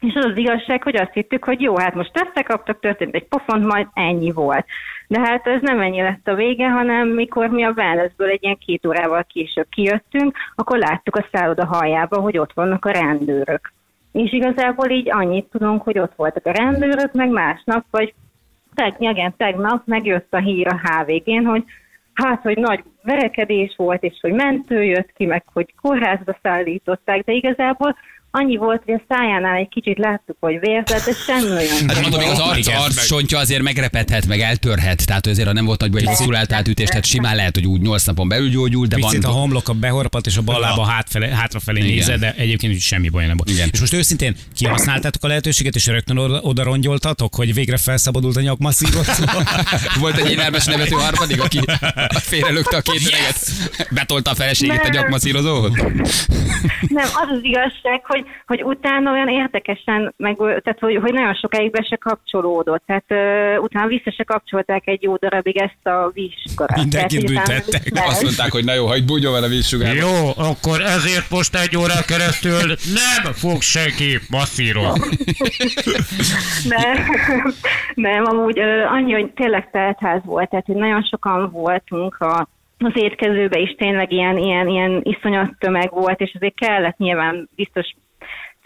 [0.00, 3.64] és az az igazság, hogy azt hittük, hogy jó, hát most összekaptak, történt egy pofont,
[3.64, 4.66] majd ennyi volt.
[5.08, 8.58] De hát ez nem ennyi lett a vége, hanem mikor mi a wellnessből egy ilyen
[8.66, 13.72] két órával később kijöttünk, akkor láttuk a szálloda haljába, hogy ott vannak a rendőrök.
[14.12, 18.14] És igazából így annyit tudunk, hogy ott voltak a rendőrök, meg másnap, vagy
[18.74, 21.64] teg, igen, tegnap megjött a hír a HVG-n, hogy
[22.12, 27.32] hát, hogy nagy verekedés volt, és hogy mentő jött ki, meg hogy kórházba szállították, de
[27.32, 27.96] igazából
[28.30, 31.88] annyi volt, hogy a szájánál egy kicsit láttuk, hogy vérzett, de semmi olyan.
[31.88, 35.06] Hát mondom, még az arc, arc csontja azért megrepedhet, meg eltörhet.
[35.06, 37.80] Tehát azért, ha nem volt nagy baj, egy szulált átütés, tehát simán lehet, hogy úgy
[37.80, 39.36] 8 napon belül gyógyul, de Picit a van...
[39.36, 43.26] homlok a behorpat, és a bal lába hátfele, hátrafelé nézett, de egyébként úgy semmi baj
[43.26, 43.50] nem volt.
[43.50, 43.68] Igen.
[43.72, 48.40] És most őszintén kihasználtátok a lehetőséget, és rögtön oda, oda rongyoltatok, hogy végre felszabadult a
[48.40, 49.06] nyakmasszívot?
[50.00, 51.60] Volt egy énelmes nevető harmadik, aki
[52.10, 53.50] félrelökte a két öreget,
[53.90, 54.92] betolta a feleségét a Nem.
[54.92, 55.72] gyakmaszírozóhoz.
[56.88, 61.70] Nem, az az igazság, hogy, hogy utána olyan érdekesen, meg, tehát hogy, hogy nagyon sokáig
[61.70, 62.82] be se kapcsolódott.
[62.86, 66.76] Tehát uh, utána vissza se kapcsolták egy jó darabig ezt a vízsugarat.
[66.76, 67.82] Mindenkit hogy büntettek.
[67.82, 69.94] vissza- Azt mondták, hogy na jó, hagyd bújjon vele vízsugár.
[69.94, 75.16] Jó, akkor ezért most egy órán keresztül nem fog senki masszírozni.
[76.76, 76.96] Nem,
[78.08, 82.92] nem, amúgy ö, annyi, hogy tényleg teltház volt, tehát hogy nagyon sokan voltunk a az
[82.94, 87.94] étkezőbe is tényleg ilyen, ilyen, ilyen iszonyat tömeg volt, és azért kellett nyilván biztos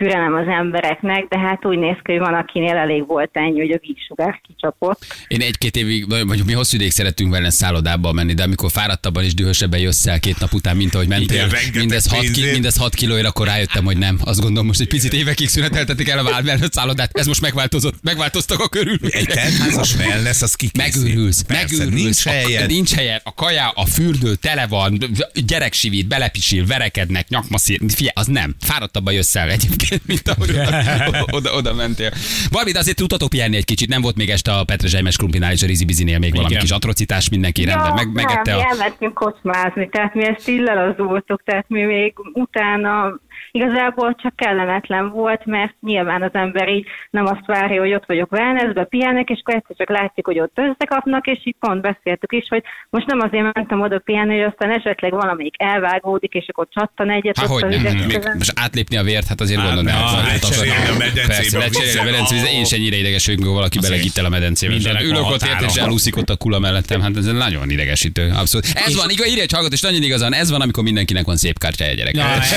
[0.02, 3.70] türelem az embereknek, de hát úgy néz ki, hogy van, akinél elég volt ennyi, hogy
[3.70, 5.06] a vízsugár kicsapott.
[5.28, 9.34] Én egy-két évig, vagy mi hosszú ideig szerettünk vele szállodába menni, de amikor fáradtabban és
[9.34, 12.94] dühösebben jössz el két nap után, mint ahogy mentél, Igen, mindez 6, ki, mindez 6
[12.94, 14.18] kilóért, akkor rájöttem, hogy nem.
[14.24, 18.60] Azt gondolom, most egy picit évekig szüneteltetik el a wellness szállodát, ez most megváltozott, megváltoztak
[18.60, 18.98] a körül.
[19.02, 21.02] Egy teltházas wellness, az kikészít.
[21.02, 22.02] Megőrülsz, Persze, megőrülsz.
[22.02, 22.66] Nincs a, helyed.
[22.66, 24.98] nincs helyed, a kaja, a fürdő tele van,
[25.46, 28.54] gyerek sivít, belepisil, verekednek, nyakmaszír, figyelj, az nem.
[28.60, 30.50] Fáradtabban jössz el egyébként, mint ahogy
[31.09, 32.11] oda, oda, oda mentél.
[32.72, 35.62] De azért tudtatok pihenni egy kicsit, nem volt még este a Petre Zselymes Krumpinál és
[35.62, 36.62] a Rizi Bizinél még valami Igen.
[36.62, 38.66] kis atrocitás, mindenki rendben, meg, megette nem, mi a...
[38.68, 43.20] elmentünk kocsmázni, tehát mi ezt így lelazultuk, tehát mi még utána
[43.52, 48.32] igazából csak kellemetlen volt, mert nyilván az ember így nem azt várja, hogy ott vagyok
[48.32, 52.46] wellnessbe, pihenek, és akkor egyszer csak látszik, hogy ott összekapnak, és így pont beszéltük is,
[52.48, 57.10] hogy most nem azért mentem oda pihenni, hogy aztán esetleg valamelyik elvágódik, és akkor csattan
[57.10, 58.34] egyet Há, ott hogy nem, még, közön.
[58.36, 60.70] most átlépni a vért, hát azért Hát, gondolom, hogy
[62.08, 63.92] hát én is ennyire ideges amikor valaki Azért.
[63.92, 65.02] belegít el a medencébe.
[65.02, 68.66] Ülök ott ért, és elúszik ott a kula mellettem, hát ez nagyon idegesítő, abszolút.
[68.74, 71.58] Ez van, igaz, írja egy hallgató, és nagyon igazán, ez van, amikor mindenkinek van szép
[71.58, 72.14] kártyája gyerek.
[72.14, 72.52] Na, ez,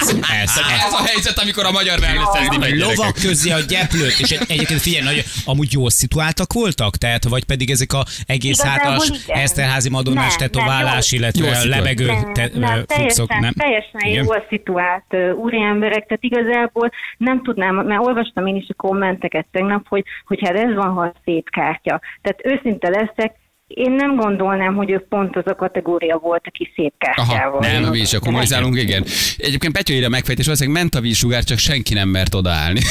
[0.00, 0.56] ez, ez, ez.
[0.86, 4.80] Ez a helyzet, amikor a magyar wellness meg lovak közé a gyeplőt, és egy- egyébként
[4.80, 6.96] figyelj, hogy amúgy jól szituáltak voltak?
[6.96, 9.38] Tehát, vagy pedig ezek a egész Igazából hátas igen.
[9.38, 11.18] Eszterházi madonás Nem, nem, tetoválás, jó.
[11.18, 11.64] Jól illetve szituált.
[11.64, 13.52] lebegő Nem, te, nem, ö, teljesen, fuxok, nem?
[13.52, 14.24] teljesen Igen?
[14.24, 20.04] jól szituált úriemberek, tehát igazából nem tudnám, mert olvastam én is a kommenteket tegnap, hogy,
[20.26, 22.00] hogy hát ez van, ha szép kártya.
[22.22, 23.34] Tehát őszinte leszek,
[23.66, 27.60] én nem gondolnám, hogy ők pont az a kategória volt, aki szép kártyával.
[27.62, 28.16] Aha, nem, is oda.
[28.16, 29.04] akkor kommunizálunk, igen.
[29.36, 32.80] Egyébként Petya írja a megfejtés, valószínűleg ment a vízsugár, csak senki nem mert odaállni.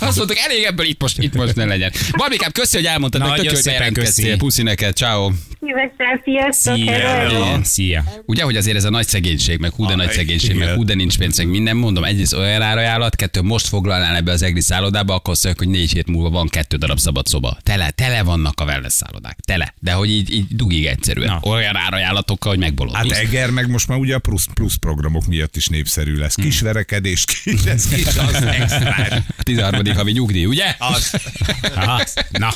[0.00, 1.92] Azt mondtuk, elég ebből itt most, itt most ne legyen.
[2.16, 4.36] Barbikám, köszi, hogy elmondtad, meg Nagyon tök jó, hogy.
[4.36, 5.30] Puszi neked, ciao.
[5.60, 6.74] Szívesen, sziasztok!
[6.74, 7.60] Szia.
[7.62, 8.04] Szia.
[8.26, 10.66] Ugye, hogy azért ez a nagy szegénység, meg hú de Ah, nagy szegénység, igen.
[10.66, 14.32] meg hú de nincs pénz, meg minden, mondom, egyrészt olyan árajánlat, kettő, most foglalnál ebbe
[14.32, 17.58] az egri szállodába, akkor mondják, hogy négy hét múlva van kettő darab szabad szoba.
[17.62, 19.74] Tele, tele vannak a wellness szállodák, tele.
[19.80, 21.28] De hogy így, így dugig egyszerűen.
[21.28, 21.50] Na.
[21.50, 23.18] Olyan árajánlatokkal, hogy Hát megbolondulsz.
[23.18, 26.34] Eger meg most már ugye a plusz, plusz programok miatt is népszerű lesz.
[26.34, 28.94] Kis verekedés, kis lesz, kis az extra.
[29.42, 29.94] 13.
[29.94, 30.74] havi nyugdíj, ugye?
[30.78, 31.14] Az.
[31.74, 32.50] Aha, na.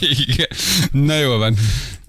[0.26, 0.46] Igen.
[0.90, 1.56] Na jó van.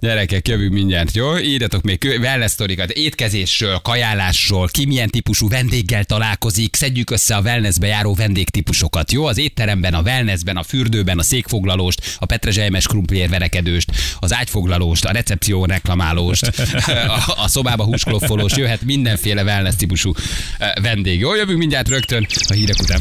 [0.00, 1.38] Gyerekek, jövünk mindjárt, jó?
[1.38, 2.54] Írjatok még wellness
[2.88, 9.26] étkezésről, kajálásról, ki milyen típusú vendéggel találkozik, szedjük össze a wellnessbe járó vendégtípusokat, jó?
[9.26, 15.12] Az étteremben, a wellnessben, a fürdőben, a székfoglalóst, a petrezselymes krumpliér verekedőst, az ágyfoglalóst, a
[15.12, 16.46] recepción reklamálóst,
[16.86, 20.12] a, a szobába húskloffolós, jöhet mindenféle wellness típusú
[20.58, 21.20] eh, vendég.
[21.20, 23.00] Jó, jövünk mindjárt rögtön a hírek után.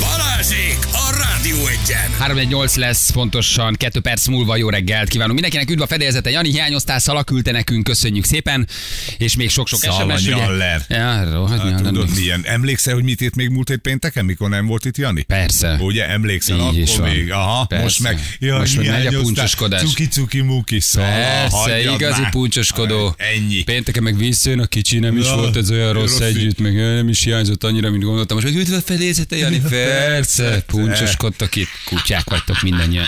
[0.00, 0.78] Balázsék
[1.50, 2.10] rádió egyen.
[2.18, 5.32] 318 lesz pontosan, 2 perc múlva jó reggelt kívánunk.
[5.40, 6.30] Mindenkinek üdv a fedélzete.
[6.30, 8.68] Jani hiányoztál, Szala küldte nekünk, köszönjük szépen.
[9.18, 10.34] És még sok-sok SMS, ugye?
[10.36, 10.84] Nyaller.
[10.88, 12.42] Ja, rohadt Hát, tudod milyen?
[12.44, 15.22] Emlékszel, hogy mit írt még múlt hét pénteken, mikor nem volt itt Jani?
[15.22, 15.76] Persze.
[15.80, 17.08] Ugye, emlékszel, Így akkor is van.
[17.08, 17.32] még.
[17.32, 17.84] Aha, Persze.
[17.84, 18.36] most meg.
[18.38, 19.80] Jaj, Most meg megy a puncsoskodás.
[19.82, 22.30] Cuki, cuki, muki, szala, Persze, igazi már.
[22.30, 23.14] puncsoskodó.
[23.34, 23.62] Ennyi.
[23.62, 26.74] Pénteken meg visszajön a kicsi, nem is Ja, volt ez olyan rossz, rossz együtt, meg
[26.74, 28.36] nem is hiányzott annyira, mint gondoltam.
[28.36, 30.62] Most meg üdv a fedélzete, Jani, persze,
[31.36, 33.04] puncsoskodtok itt, kutyák vagytok mindannyian.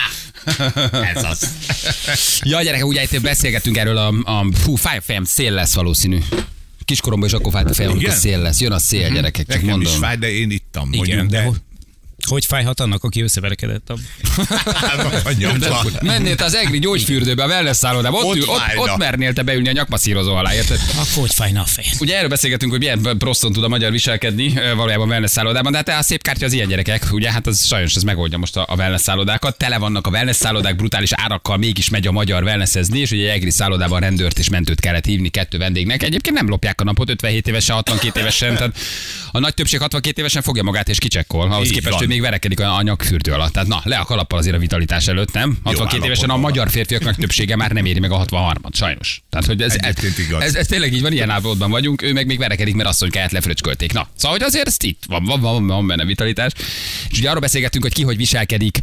[1.14, 1.48] Ez az.
[2.42, 6.18] Ja, gyerekek, ugye itt beszélgettünk erről a, a fú, fáj a fejem, szél lesz valószínű.
[6.84, 8.20] Kiskoromban is akkor fájt a fejem, amikor Igen?
[8.20, 8.60] szél lesz.
[8.60, 10.00] Jön a szél, gyerekek, csak Nekem is mondom.
[10.02, 10.92] fáj, de én ittam.
[10.92, 11.50] Igen, de de...
[12.28, 13.90] ho- hogy fájhat annak, aki összeverekedett
[15.24, 15.32] a...
[15.38, 15.86] nyomban.
[16.02, 19.42] Mennél te az egri gyógyfürdőbe, a wellness szállodába, ott, Ott ül, ott, ott mernél te
[19.42, 20.80] beülni a nyakmaszírozó alá, érted?
[20.94, 21.92] Akkor hogy fájna a fejed?
[22.00, 25.88] Ugye erről beszélgetünk, hogy milyen proszton tud a magyar viselkedni valójában wellness szállodában, de hát
[25.88, 28.74] a szép kártya az ilyen gyerekek, ugye hát az sajnos ez megoldja most a, a
[28.74, 29.56] wellness szállodákat.
[29.58, 33.50] Tele vannak a wellness szállodák, brutális árakkal mégis megy a magyar wellnessezni, és ugye egri
[33.50, 36.02] szállodában rendőrt és mentőt kellett hívni kettő vendégnek.
[36.02, 38.78] Egyébként nem lopják a napot 57 évesen, 62 évesen, tehát
[39.32, 41.52] a nagy többség 62 évesen fogja magát és kicsekkol.
[41.52, 42.02] Ahhoz képest van.
[42.02, 43.52] ő még verekedik a nyakfürdő alatt.
[43.52, 45.59] Tehát na, le a kalappal azért a vitalitás előtt, nem?
[45.62, 49.22] 62 évesen a magyar férfiaknak többsége már nem éri meg a 63-at, sajnos.
[49.31, 49.94] Tehát, hogy ez, ez,
[50.40, 53.92] ez, ez, tényleg így van, ilyen állapotban vagyunk, ő meg még verekedik, mert asszonykáját lefröcskölték.
[53.92, 56.52] Na, szóval, hogy azért ez itt van, van, van, van benne vitalitás.
[57.09, 58.78] És ugye arról beszélgettünk, hogy ki hogy viselkedik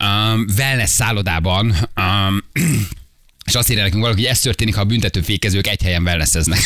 [0.00, 1.74] um, wellness szállodában.
[1.96, 2.44] Um,
[3.50, 6.60] és azt írja nekünk valaki, hogy ez történik, ha a büntetőfékezők egy helyen wellnesseznek.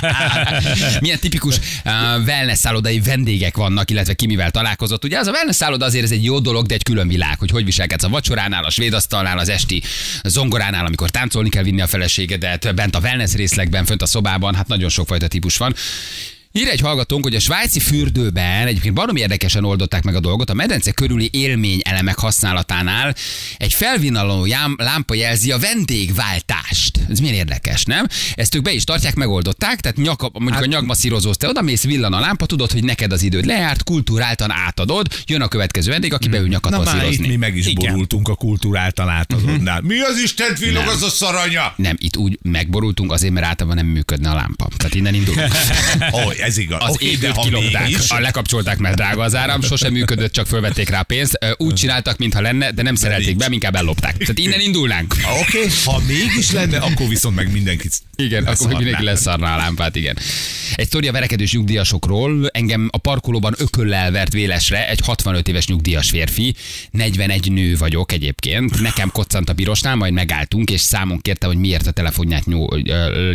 [1.00, 1.92] Milyen tipikus uh,
[2.24, 5.04] wellness szállodai vendégek vannak, illetve ki mivel találkozott.
[5.04, 7.50] Ugye az a wellness szálloda azért ez egy jó dolog, de egy külön világ, hogy
[7.50, 9.82] hogy viselkedsz a vacsoránál, a svédasztalnál, az esti
[10.22, 14.68] zongoránál, amikor táncolni kell vinni a feleségedet, bent a wellness részlegben, fönt a szobában, hát
[14.68, 15.74] nagyon sokfajta típus van.
[16.56, 20.50] Ír egy hallgatónk, hogy a svájci fürdőben egyébként baromi érdekesen oldották meg a dolgot.
[20.50, 23.14] A medence körüli élményelemek használatánál
[23.56, 27.00] egy felvinaló lámpa jelzi a vendégváltást.
[27.10, 28.06] Ez milyen érdekes, nem?
[28.34, 31.84] Ezt ők be is tartják, megoldották, tehát nyak, mondjuk hát, a nyakmasszírozóz, te oda mész,
[31.84, 36.12] villan a lámpa, tudod, hogy neked az időd lejárt, kulturáltan átadod, jön a következő vendég,
[36.12, 37.90] aki beül nyakat Na már itt mi meg is Igen.
[37.90, 39.80] borultunk a kultúráltal átadódnál.
[39.80, 41.72] Mi az Isten villog az a szaranya?
[41.76, 44.68] Nem, itt úgy megborultunk azért, mert általában nem működne a lámpa.
[44.76, 45.48] Tehát innen indulunk.
[46.24, 46.82] Ó, ez igaz.
[46.82, 50.46] Az de égőt ha kilopták, mégis- a lekapcsolták, mert drága az áram, sosem működött, csak
[50.46, 51.38] fölvették rá pénzt.
[51.56, 54.16] Úgy csináltak, mintha lenne, de nem szerelték be, inkább ellopták.
[54.16, 55.14] Tehát innen indulnánk.
[55.40, 59.56] Oké, okay, ha mégis lenne, akkor viszont meg mindenkit Igen, akkor meg mindenki leszarná a
[59.56, 60.18] lámpát, igen.
[60.74, 62.48] Egy sztori a verekedős nyugdíjasokról.
[62.52, 66.54] Engem a parkolóban ököllel vert vélesre egy 65 éves nyugdíjas férfi.
[66.90, 68.80] 41 nő vagyok egyébként.
[68.80, 72.44] Nekem koccant a pirosnál, majd megálltunk, és számon kérte, hogy miért a telefonját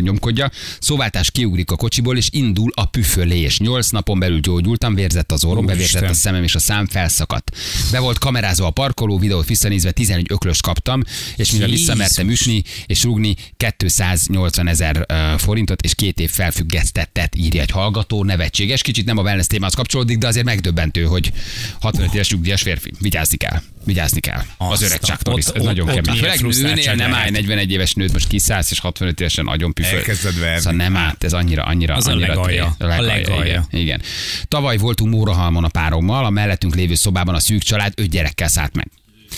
[0.02, 0.52] nyomkodja.
[0.80, 3.60] Szóváltás kiugrik a kocsiból, és indul a püfölés.
[3.60, 7.58] 8 napon belül gyógyultam, vérzett az orrom, bevérzett a szemem, és a szám felszakadt.
[7.92, 11.02] Be volt kamerázva a parkoló, videót visszanézve 11 öklöst kaptam,
[11.36, 13.36] és mivel visszamertem ütni és rúgni
[13.78, 15.06] 280 ezer
[15.38, 18.82] forintot és két év felfüggesztettet írja egy hallgató, nevetséges.
[18.82, 21.32] Kicsit nem a wellness témához kapcsolódik, de azért megdöbbentő, hogy
[21.80, 22.92] 65 éves nyugdíjas férfi.
[23.00, 23.62] Vigyázni kell.
[23.84, 24.42] Vigyázni kell.
[24.58, 25.48] Az Azt öreg a- csáktól is.
[25.48, 26.20] ott- Ez nagyon kemény.
[26.20, 27.32] Főleg nőnél nem állj lehet.
[27.32, 29.98] 41 éves nőt, most kiszállsz, és 65 évesen nagyon püföl.
[29.98, 30.58] Elkezded verni.
[30.58, 32.76] Szóval nem állt, ez annyira, annyira, Az a annyira legalja.
[32.78, 33.42] tré- A legalja.
[33.46, 34.02] Igen, igen.
[34.48, 38.76] Tavaly voltunk Mórahalmon a párommal, a mellettünk lévő szobában a szűk család öt gyerekkel szállt
[38.76, 38.88] meg.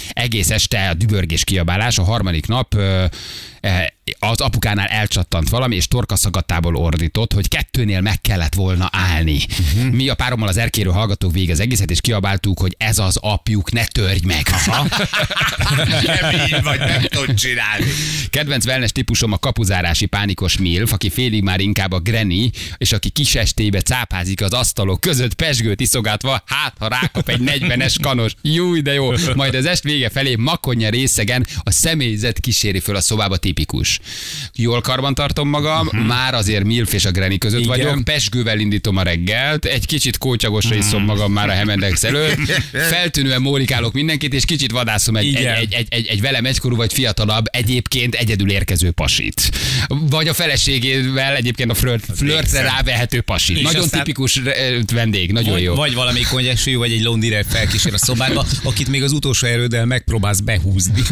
[0.10, 2.76] Egész este a dübörgés kiabálás, a harmadik nap
[4.19, 9.39] az apukánál elcsattant valami, és torkaszakadtából ordított, hogy kettőnél meg kellett volna állni.
[9.60, 9.91] Uh-huh.
[9.91, 13.71] Mi a párommal az erkéről hallgatók végig az egészet, és kiabáltuk, hogy ez az apjuk,
[13.71, 14.43] ne törj meg.
[16.04, 17.86] Kemény vagy, nem tudod csinálni.
[18.30, 23.10] Kedvenc wellness típusom a kapuzárási pánikos milf, aki félig már inkább a granny, és aki
[23.10, 28.82] kis estébe cápázik az asztalok között pesgőt iszogatva, hát ha rákap egy 40-es kanos, júj,
[28.82, 29.12] de jó.
[29.36, 34.00] Majd az est vége felé makonya részegen a személyzet kíséri föl a szobába tipikus.
[34.56, 36.06] Jól karban tartom magam, uh-huh.
[36.06, 37.72] már azért milf és a granny között Igen.
[37.72, 42.39] vagyok, pesgővel indítom a reggelt, egy kicsit kócsagosra iszom magam már a Hemendex előtt,
[42.92, 45.56] feltűnően mórikálok mindenkit, és kicsit vadászom egy, Igen.
[45.56, 49.52] egy, egy, egy, egy velem egykorú vagy fiatalabb, egyébként egyedül érkező pasit.
[49.88, 53.58] Vagy a feleségével egyébként a flirt, flirtre rávehető pasit.
[53.58, 55.76] És Nagyon aztán- tipikus eh, vendég, nagyon Vagy, jó.
[55.76, 60.39] vagy valami konyesű, vagy egy londire felkísér a szobádba, akit még az utolsó erőddel megpróbálsz
[60.39, 61.02] behúzni.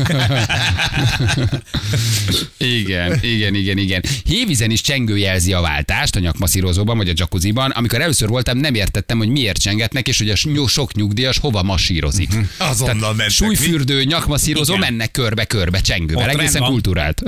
[2.58, 4.04] Igen, igen, igen, igen.
[4.24, 7.72] Hévízen is csengő jelzi a váltást a nyakmaszírozóban vagy a jacuzziban.
[7.72, 11.64] Amikor először voltam, nem értettem, hogy miért csengetnek, és hogy a ny- sok nyugdíjas hova
[11.64, 12.30] masírozik.
[12.30, 12.44] Mhm.
[12.58, 14.90] Azonnal mentek, Súlyfürdő, nyakmaszírozó, Igen.
[14.90, 16.30] mennek körbe-körbe csengővel.
[16.30, 17.22] Ott Egészen kultúrált.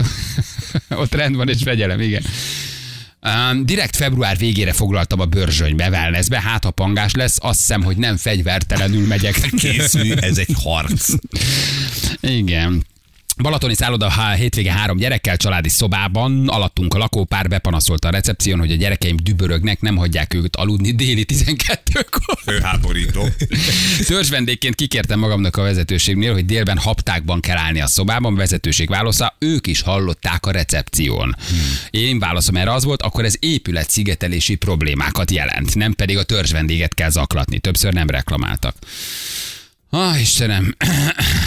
[0.90, 2.24] Ott rend van és fegyelem, igen.
[3.26, 7.98] Um, direkt február végére foglaltam a bőrzsönybe, wellnessbe, hát ha pangás lesz, azt hiszem, hogy
[7.98, 9.50] nem fegyvertelenül megyek.
[9.58, 11.10] Készülj, ez egy harc.
[12.22, 12.86] Igen.
[13.42, 18.76] Balatoni szálloda hétvége három gyerekkel családi szobában, alattunk a lakópár bepanaszolta a recepción, hogy a
[18.76, 22.38] gyerekeim dübörögnek, nem hagyják őket aludni déli 12-kor.
[22.44, 23.28] Főháborító.
[24.08, 29.36] Törzs vendégként kikértem magamnak a vezetőségnél, hogy délben haptákban kell állni a szobában, vezetőség válasza,
[29.40, 31.36] ők is hallották a recepción.
[31.90, 36.52] Én válaszom erre az volt, akkor ez épület szigetelési problémákat jelent, nem pedig a törzs
[36.52, 37.60] vendéget kell zaklatni.
[37.60, 38.76] Többször nem reklamáltak.
[39.94, 40.76] Ah, Istenem.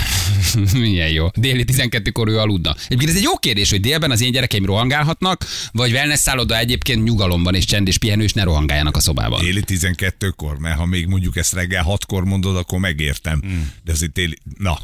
[0.73, 1.29] Milyen jó.
[1.35, 2.75] Déli 12-kor ő aludna.
[2.85, 7.05] Egyébként ez egy jó kérdés, hogy délben az én gyerekeim rohangálhatnak, vagy wellness szálloda egyébként
[7.05, 9.41] nyugalomban és csend és pihenő, és ne rohangáljanak a szobában.
[9.41, 13.41] Déli 12-kor, mert ha még mondjuk ezt reggel 6-kor mondod, akkor megértem.
[13.41, 13.71] Hmm.
[13.85, 14.37] De azért déli...
[14.59, 14.79] Na.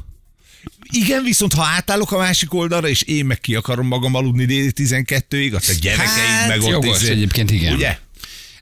[0.90, 4.72] Igen, viszont ha átállok a másik oldalra, és én meg ki akarom magam aludni déli
[4.76, 7.74] 12-ig, azt a gyerekeid Hát, meg ott jogos, egyébként igen.
[7.74, 7.98] Ugye?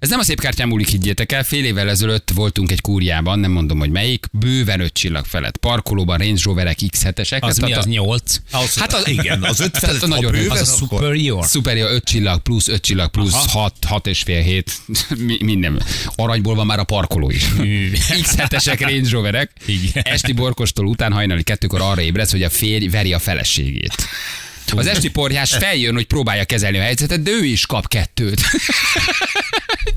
[0.01, 1.45] Ez nem a szép kártyán múlik, higgyétek el.
[1.45, 5.57] Fél évvel ezelőtt voltunk egy kúriában, nem mondom, hogy melyik, bőven öt csillag felett.
[5.57, 7.41] Parkolóban Range Roverek X7-esek.
[7.41, 8.37] Az mi, az 8?
[8.77, 11.47] Hát az, Igen, az öt felett, Tehát a nagyon- ha bőven, Az a superior.
[11.47, 14.73] Superior 5 csillag plusz 5 csillag plusz 6, 6 és fél 7,
[15.27, 15.83] mi, minden.
[16.15, 17.45] Aranyból van már a parkoló is.
[18.23, 19.51] X7-esek Range Roverek.
[19.67, 20.03] Igen.
[20.07, 23.95] Esti borkostól után hajnali kettőkor arra ébredsz, hogy a férj veri a feleségét.
[24.77, 28.41] Az esti porjás feljön, hogy próbálja kezelni a helyzetet, de ő is kap kettőt.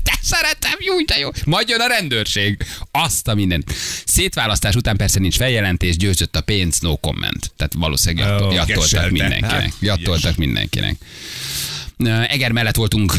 [0.02, 1.28] Te szeretem, jó, de jó.
[1.44, 2.66] Majd jön a rendőrség.
[2.90, 3.64] Azt a minden.
[4.04, 7.52] Szétválasztás után persze nincs feljelentés, győzött a pénz, no comment.
[7.56, 9.50] Tehát valószínűleg jattoltak mindenkinek.
[9.50, 10.96] Hát, Jattoltak mindenkinek.
[12.28, 13.14] Eger mellett voltunk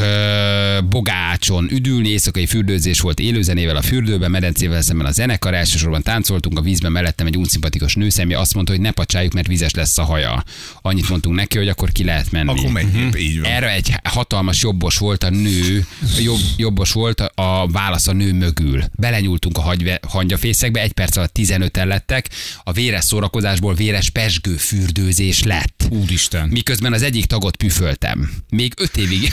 [0.90, 6.62] Bogácson üdülni, éjszakai fürdőzés volt élőzenével a fürdőben, medencével szemben a zenekar, elsősorban táncoltunk, a
[6.62, 10.44] vízben mellettem egy unszimpatikus nőszemje azt mondta, hogy ne pacsáljuk, mert vizes lesz a haja.
[10.82, 12.50] Annyit mondtunk neki, hogy akkor ki lehet menni.
[12.50, 13.52] Akkor menjünk, így van.
[13.52, 15.86] Erre egy hatalmas jobbos volt a nő,
[16.20, 18.84] jobb, jobbos volt a válasz a nő mögül.
[18.96, 22.30] Belenyúltunk a hagyve, hangyafészekbe, egy perc alatt 15 lettek,
[22.64, 25.88] a véres szórakozásból véres pesgő fürdőzés lett.
[25.90, 26.48] Úristen.
[26.48, 28.32] Miközben az egyik tagot püföltem.
[28.50, 29.32] Még öt évig,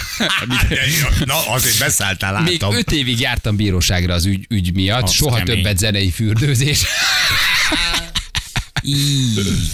[1.25, 2.75] Na, azért beszálltál, még láttam.
[2.77, 5.55] öt évig jártam bíróságra az ügy, ügy miatt, Az soha kemény.
[5.55, 6.83] többet zenei fürdőzés.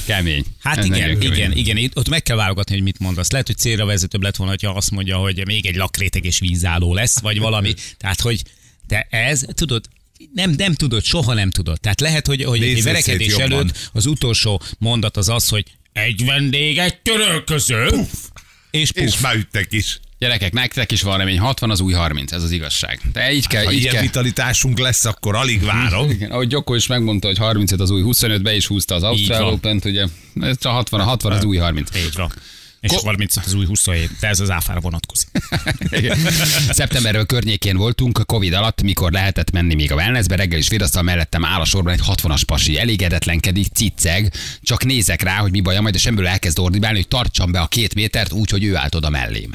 [0.07, 0.45] Kemény.
[0.63, 1.33] Hát Ez igen, kemény.
[1.33, 3.31] igen, igen, itt, ott meg kell válogatni, hogy mit mondasz.
[3.31, 6.95] Lehet, hogy célra vezetőbb lett volna, ha azt mondja, hogy még egy lakréteg és vízálló
[6.95, 7.75] lesz, vagy valami.
[7.99, 8.43] Tehát, hogy
[8.87, 9.85] de ez, tudod,
[10.35, 11.81] nem, nem tudod, soha nem tudod.
[11.81, 13.53] Tehát lehet, hogy, hogy egy verekedés jobban.
[13.53, 18.07] előtt az utolsó mondat az az, hogy egy vendég, egy törölköző, és
[18.71, 19.21] És puf.
[19.21, 20.01] már üttek is.
[20.19, 23.01] Gyerekek, nektek is van remény, 60 az új 30, ez az igazság.
[23.13, 24.03] De így kell, Ha így ilyen kell.
[24.03, 26.11] vitalitásunk lesz, akkor alig várom.
[26.17, 29.45] Igen, ahogy Gyoko is megmondta, hogy 35 az új 25, be is húzta az Ausztrál.
[29.45, 30.07] Open-t, ugye,
[30.41, 31.97] ez a 60, a 60 az új 30.
[31.97, 32.33] Így van.
[32.81, 35.29] És Ko- 35 az új 27, de ez az áfára vonatkozik.
[36.71, 41.45] Szeptemberről környékén voltunk, Covid alatt, mikor lehetett menni még a wellnessbe, reggel is virasztal mellettem
[41.45, 45.95] áll a sorban egy 60-as pasi, elégedetlenkedik, cicceg, csak nézek rá, hogy mi baja, majd
[45.95, 49.11] a semből elkezd ordibálni, hogy tartsam be a két métert úgy, hogy ő állt oda
[49.11, 49.51] mellém.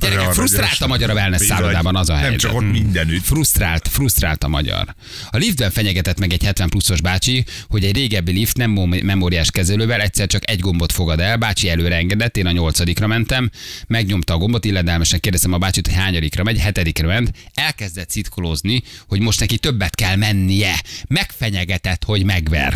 [0.00, 2.40] Gyerekek, frusztrált a magyar a wellness szállodában az a Nem helyzet.
[2.40, 3.24] csak ott mindenütt.
[3.24, 4.94] Frusztrált, frusztrált a magyar.
[5.30, 8.70] A liftben fenyegetett meg egy 70 pluszos bácsi, hogy egy régebbi lift nem
[9.02, 11.36] memóriás kezelővel egyszer csak egy gombot fogad el.
[11.36, 13.50] Bácsi előre engedett, én a nyolcadikra mentem,
[13.86, 19.20] megnyomta a gombot, illedelmesen kérdeztem a bácsit, hogy hányadikra megy, hetedikre ment, elkezdett szitkolózni, hogy
[19.20, 20.74] most neki többet kell mennie.
[21.08, 22.74] Megfenyegetett, hogy megver.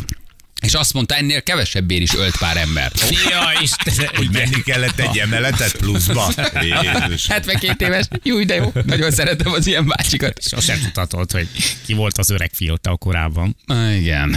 [0.66, 2.92] És azt mondta, ennél kevesebbért is ölt pár ember.
[3.30, 4.10] Ja, Istenem.
[4.14, 6.32] Hogy menni kellett egy emeletet pluszba.
[6.60, 7.26] Jézus.
[7.26, 8.72] 72 éves, jó, de jó.
[8.86, 10.42] Nagyon szeretem az ilyen bácsikat.
[10.48, 11.48] Sosem tudhatod, hogy
[11.86, 13.56] ki volt az öreg fióta korábban.
[13.66, 14.36] Ah, Igen.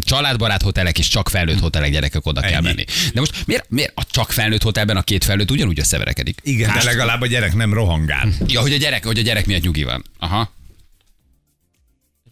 [0.00, 2.62] Családbarát hotelek és csak felnőtt hotelek gyerekek oda kell Ennyi.
[2.66, 2.84] menni.
[3.14, 6.38] De most miért, miért a csak felnőtt hotelben a két felnőtt ugyanúgy összeverekedik?
[6.42, 8.28] Igen, de Hát, legalább a gyerek nem rohangál.
[8.46, 10.04] Ja, hogy a gyerek, hogy a gyerek miatt nyugi van.
[10.18, 10.54] Aha.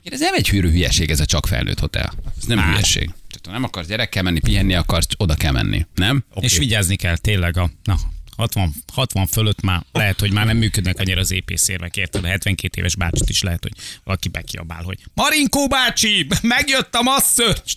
[0.04, 2.12] Ez nem egy hűrű hülyeség, ez a csak felnőtt hotel.
[2.38, 2.66] Ez nem Más.
[2.66, 3.04] hülyeség.
[3.04, 5.86] Tehát, ha nem akarsz gyerekkel menni, pihenni akarsz, oda kell menni.
[5.94, 6.24] Nem?
[6.30, 6.44] Okay.
[6.44, 7.96] És vigyázni kell tényleg a na,
[8.36, 12.24] 60, 60 fölött már lehet, hogy már nem működnek annyira az épészérvek, érted?
[12.24, 13.72] A 72 éves bácsit is lehet, hogy
[14.04, 17.74] valaki bekiabál, hogy Marinkó bácsi, megjött a masszörcs!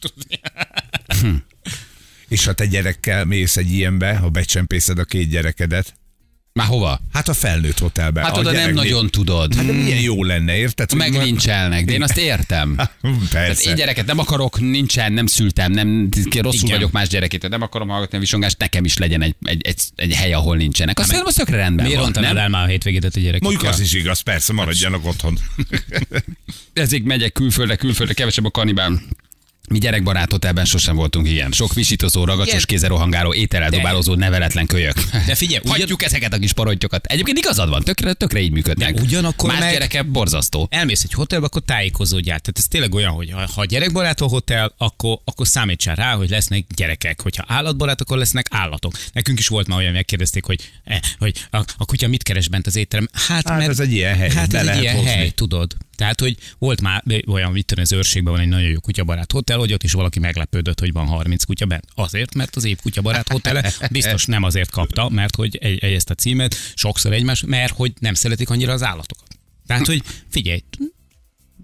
[2.27, 5.93] És ha te gyerekkel mész egy ilyenbe, ha becsempészed a két gyerekedet,
[6.58, 7.00] Már hova?
[7.13, 8.22] hát a felnőtt hotelbe.
[8.22, 9.56] Hát a oda nem nagyon tudod.
[9.56, 10.89] Hát de milyen jó lenne, érted?
[10.89, 12.70] hogy Meglincselnek, de én azt értem.
[12.78, 12.89] ma-
[13.30, 13.70] Tehát Persze.
[13.70, 16.76] én gyereket nem akarok, nincsen, nem szültem, nem rosszul Igen.
[16.76, 20.13] vagyok más gyerekét, nem akarom hallgatni a visongást, nekem is legyen egy, egy, egy, egy
[20.13, 21.00] hely, ahol nincsenek.
[21.00, 22.38] Azt szerintem az tökre rendben Miért van, nem?
[22.38, 23.50] el már a hétvégédet a gyerekekkel?
[23.50, 25.39] Mondjuk az is igaz, persze, maradjanak otthon.
[26.74, 29.02] Ezért megyek külföldre, külföldre, kevesebb a kanibál.
[29.67, 31.51] Mi gyerekbarát hotelben sosem voltunk ilyen.
[31.51, 32.63] Sok visítozó, ragacsos Igen.
[32.65, 34.93] kézzel rohangáló, étellel De- dobálózó, neveletlen kölyök.
[35.25, 37.06] De figyelj, ugyan- Hagyjuk ezeket a kis parontyokat.
[37.06, 38.93] Egyébként igazad van, tökre, tökre így működnek.
[38.93, 40.67] De ugyanakkor Más meg- gyereke borzasztó.
[40.71, 42.39] elmész egy hotelbe, akkor tájékozódjál.
[42.39, 46.65] Tehát ez tényleg olyan, hogy ha gyerekbarát a hotel, akkor, akkor számítsál rá, hogy lesznek
[46.76, 47.22] gyerekek.
[47.22, 48.93] Hogyha állatbarát, akkor lesznek állatok.
[49.13, 52.68] Nekünk is volt már olyan, megkérdezték, hogy, eh, hogy a, a kutya mit keres bent
[52.68, 53.07] az étterem.
[53.13, 55.76] Hát, Hát ez egy ilyen hely, Hát ez egy ilyen hely, tudod.
[55.98, 59.58] Tehát, hogy volt már olyan, mit tudom, az őrségben van egy nagyon jó kutyabarát hotel,
[59.58, 61.84] hogy ott is valaki meglepődött, hogy van 30 kutya bent.
[61.95, 66.10] Azért, mert az év kutyabarát hotele biztos nem azért kapta, mert hogy egy, egy ezt
[66.10, 69.28] a címet sokszor egymás, mert hogy nem szeretik annyira az állatokat.
[69.68, 70.64] Tehát, hogy figyelj,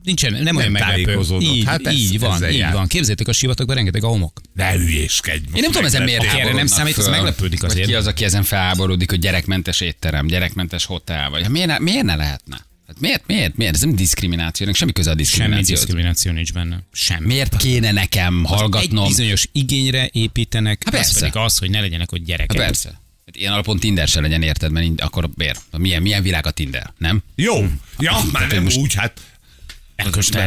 [0.04, 1.20] nincsen, nem, olyan meglepő.
[1.40, 2.74] Így, Hát ez- így van, így jár.
[2.74, 2.88] van.
[2.88, 4.42] Képzeljétek, a sivatagban rengeteg a homok.
[4.54, 5.46] Ne hülyéskedj.
[5.46, 7.88] Én nem tudom, ezen miért erre nem számít, az meglepődik azért.
[7.88, 12.16] ki az, aki ezen felháborodik, hogy gyerekmentes étterem, gyerekmentes hotel, vagy miért ne, miért ne
[12.16, 12.66] lehetne?
[12.94, 13.74] Hát miért, miért, miért?
[13.74, 16.32] Ez nem diszkriminációnak, semmi köze a Semmi diszkrimináció.
[16.32, 16.84] nincs benne.
[16.94, 17.26] Semmi.
[17.26, 19.04] Miért kéne nekem hallgatnom?
[19.04, 21.20] Egy bizonyos igényre építenek, Hát az persze.
[21.20, 22.58] pedig az, hogy ne legyenek ott gyerekek.
[22.58, 22.90] Hát persze.
[23.26, 24.72] Hát ilyen alapon Tinder se legyen, érted?
[24.72, 25.62] Mert akkor miért?
[25.78, 27.24] Milyen, milyen világ a Tinder, nem?
[27.36, 27.68] Jó.
[28.00, 29.20] Ja, már nem most- úgy, hát.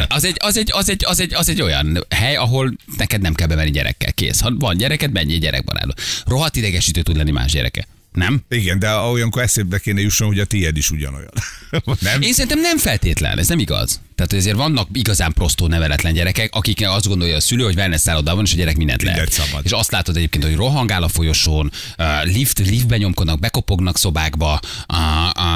[0.07, 3.33] Az egy, az, egy, az, egy, az, egy, az egy olyan hely, ahol neked nem
[3.33, 4.39] kell bemenni gyerekkel, kész.
[4.39, 5.93] Ha van gyereked, menjél gyerekbarátba.
[6.25, 7.87] Rohadt idegesítő tud lenni más gyereke.
[8.17, 8.41] Nem?
[8.49, 11.31] igen, de olyankor eszébe kéne jusson, hogy a tiéd is ugyanolyan.
[11.99, 12.21] nem?
[12.21, 14.01] Én szerintem nem feltétlen, ez nem igaz.
[14.17, 18.45] Tehát ezért vannak igazán prostó neveletlen gyerekek, akik azt gondolja a szülő, hogy wellness szállodában
[18.45, 19.31] és a gyerek mindent lehet.
[19.31, 19.61] szabad.
[19.65, 21.71] És azt látod egyébként, hogy rohangál a folyosón,
[22.23, 24.59] lift, liftben nyomkodnak, bekopognak szobákba,
[24.93, 24.99] uh,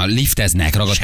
[0.04, 0.96] uh, lifteznek, ragad...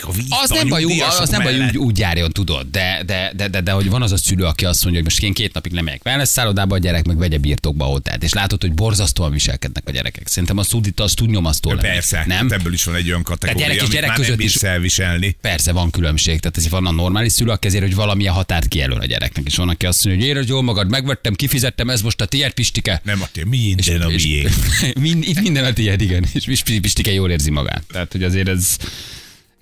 [0.00, 0.26] A víz.
[0.42, 0.84] Az nem baj,
[1.20, 4.12] az nem baj, úgy, úgy járjon, tudod, de, de, de, de, de, hogy van az
[4.12, 6.78] a szülő, aki azt mondja, hogy most én két napig nem megyek wellness szállodába, a
[6.78, 8.22] gyerek meg vegye birtokba a hotelt.
[8.22, 10.28] És látod, hogy borzasztóan viselkednek a gyerekek.
[10.28, 11.70] Szerintem a szudita az tud nyomasztó.
[11.70, 12.50] Persze, Nem?
[12.50, 15.36] hát ebből is van egy olyan kategória, gyerek és gyerek között is- elviselni.
[15.40, 19.00] Persze van különbség, tehát ez van a normális szülő, aki ezért, hogy valamilyen határt kijelöl
[19.00, 22.20] a gyereknek, és van, aki azt mondja, hogy érezd jól magad, megvettem, kifizettem, ez most
[22.20, 23.00] a tiéd, Pistike.
[23.04, 24.48] Nem a tiéd, minden a és, miénk.
[25.00, 27.82] mind, minden a tiéd, igen, és Pis- Pistike jól érzi magát.
[27.92, 28.76] Tehát, hogy azért ez,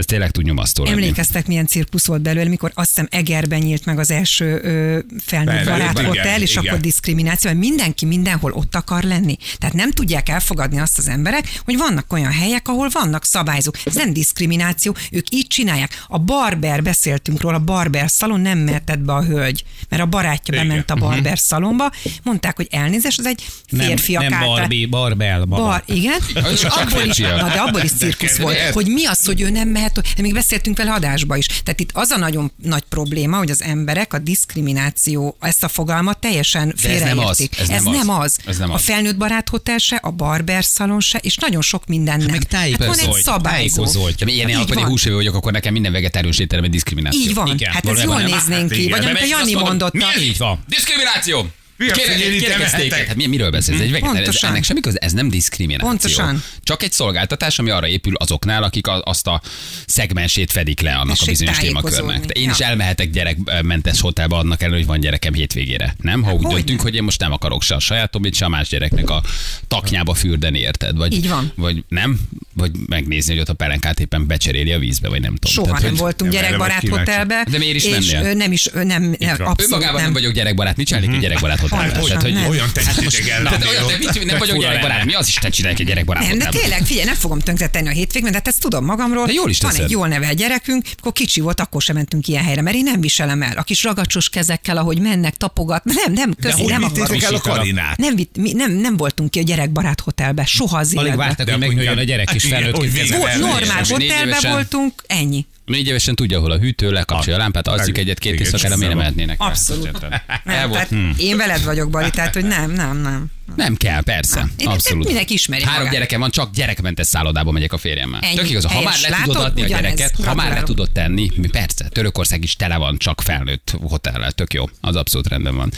[0.00, 0.96] ez tényleg tud nyomasztó lenni.
[0.96, 5.52] Emlékeztek, milyen cirkusz volt belőle, amikor azt hiszem Egerben nyílt meg az első ö, felnőtt
[5.52, 6.64] Felnőtt, barát igen, hotel, és igen.
[6.66, 9.36] akkor diszkrimináció, mert mindenki mindenhol ott akar lenni.
[9.58, 13.76] Tehát nem tudják elfogadni azt az emberek, hogy vannak olyan helyek, ahol vannak szabályzók.
[13.84, 16.04] Ez nem diszkrimináció, ők így csinálják.
[16.08, 20.54] A barber, beszéltünk róla, a barber szalon nem mehetett be a hölgy, mert a barátja
[20.54, 20.66] Igen.
[20.66, 21.90] bement a barber szalonba,
[22.22, 24.56] mondták, hogy elnézést, az egy Nem, férfiak nem által.
[24.56, 25.44] Barbie, Barbell.
[25.44, 25.62] Baba.
[25.62, 26.18] Bar, igen,
[26.52, 29.68] és abból is, na, de abból is cirkusz volt, hogy mi az, hogy ő nem
[29.68, 31.46] mehet, de még beszéltünk vele adásba is.
[31.46, 36.18] Tehát itt az a nagyon nagy probléma, hogy az emberek a diszkrimináció, ezt a fogalmat
[36.18, 37.58] teljesen De ez nem az, félreértik.
[37.58, 38.24] ez nem nem az.
[38.24, 38.38] az.
[38.46, 38.82] Ez nem a az.
[38.82, 42.30] felnőtt barát hotel se, a barber szalon se, és nagyon sok minden nem.
[42.30, 43.82] meg hát van egy szabályzó.
[43.82, 44.84] alapon én van.
[44.84, 47.20] húsevő vagyok, akkor nekem minden vegetárius étterem egy diszkrimináció.
[47.20, 48.88] Így van, Igen, hát ez jól néznénk Hát ki.
[48.88, 49.96] Vagy amit a Jani mondom, mondotta.
[49.96, 50.64] Milyen így van?
[50.68, 51.46] Diszkrimináció!
[51.80, 53.06] Mi a Kérek-?
[53.06, 53.78] Hát mi, miről beszélsz?
[53.78, 54.50] Ez egy vegetár, ez, Pontosan.
[54.50, 55.88] ennek semmi köze, ez nem diszkrimináció.
[55.88, 56.42] Pontosan.
[56.62, 59.40] Csak egy szolgáltatás, ami arra épül azoknál, akik a, azt a
[59.86, 62.20] szegmensét fedik le annak a bizonyos témakörnek.
[62.24, 62.66] De én is Ja.
[62.66, 65.94] elmehetek gyerekmentes hotelba annak ellenére, hogy van gyerekem hétvégére.
[66.00, 66.22] Nem?
[66.22, 66.54] Ha úgy Hogyne.
[66.56, 69.22] döntünk, hogy én most nem akarok se a sajátomit, se a más gyereknek a
[69.68, 70.96] taknyába fürdeni, érted?
[70.96, 71.52] Vagy, Így van.
[71.56, 72.20] Vagy nem?
[72.60, 75.52] Vagy megnézni, hogy ott a pelenkát éppen becseréli a vízbe, vagy nem tudom.
[75.52, 77.46] Soha Tehát, nem hogy- voltunk gyerekbarát hotelbe.
[77.50, 78.34] De miért is és mennél?
[78.34, 80.12] nem is, nem, nem abszolút Önmagában nem nem.
[80.12, 81.90] vagyok gyerekbarát, mit csinálnék egy gyerekbarát hotelben?
[81.92, 82.50] Pontosan, Tehát, hogy.
[82.50, 86.28] Olyan tehetségek Tehát olyan, de mit, nem vagyok gyerekbarát, mi az Isten csinálják egy gyerekbarát
[86.28, 89.26] Nem, de tényleg, figyelj, nem fogom tönkretenni a hétvégén, de hát ezt tudom magamról.
[89.26, 92.44] De jól is Van egy jól nevel gyerekünk, akkor kicsi volt, akkor sem mentünk ilyen
[92.44, 93.56] helyre, mert én nem viselem el.
[93.56, 95.84] A kis ragacsos kezekkel, ahogy mennek, tapogat.
[95.84, 97.22] Nem, nem, hogy nem akarok.
[97.22, 97.96] el a karinát?
[97.96, 102.02] Nem, nem, nem voltunk ki a gyerekbarát hotelbe, soha az Alig De hogy megnőjön a
[102.02, 105.46] gyerek, és Hát felnőtt normál és négy hotelbe évesen- voltunk, ennyi.
[105.64, 108.98] Négy évesen tudja, hol a hűtő, lekapcsolja a lámpát, alszik egyet-két igen, éjszakára, miért nem
[109.00, 109.40] mehetnének?
[109.40, 110.00] Abszolút.
[110.44, 110.88] Nem, volt.
[110.88, 113.26] tehát én veled vagyok, Bali, tehát hogy nem, nem, nem.
[113.56, 114.46] Nem kell, persze.
[114.56, 115.04] Én- Abszolút.
[115.06, 115.92] mindenki ismeri Három magát.
[115.94, 118.20] gyerekem van, csak gyerekmentes szállodába megyek a férjemmel.
[118.22, 118.34] Ennyi.
[118.34, 119.50] Tök igaz, ha már le tudod Látod?
[119.50, 123.20] adni a gyereket, ha már le tudod tenni, mi persze, Törökország is tele van csak
[123.20, 125.72] felnőtt hotellel, tök jó, az abszolút rendben van.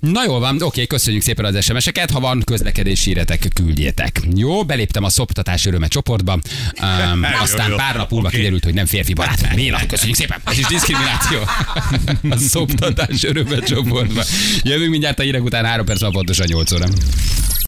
[0.00, 4.20] Na jól van, oké, köszönjük szépen az SMS-eket, ha van közlekedési híretek, küldjétek.
[4.34, 6.32] Jó, beléptem a szoptatás öröme csoportba,
[7.12, 7.76] um, aztán jó.
[7.76, 8.36] pár nap múlva Oké.
[8.36, 9.54] kiderült, hogy nem férfi barát.
[9.54, 11.38] Béla, köszönjük szépen, ez is diszkrimináció.
[12.34, 14.22] a szoptatás öröme csoportba.
[14.62, 16.86] Jövünk mindjárt a hírek után 3 perc pontosan 8 óra.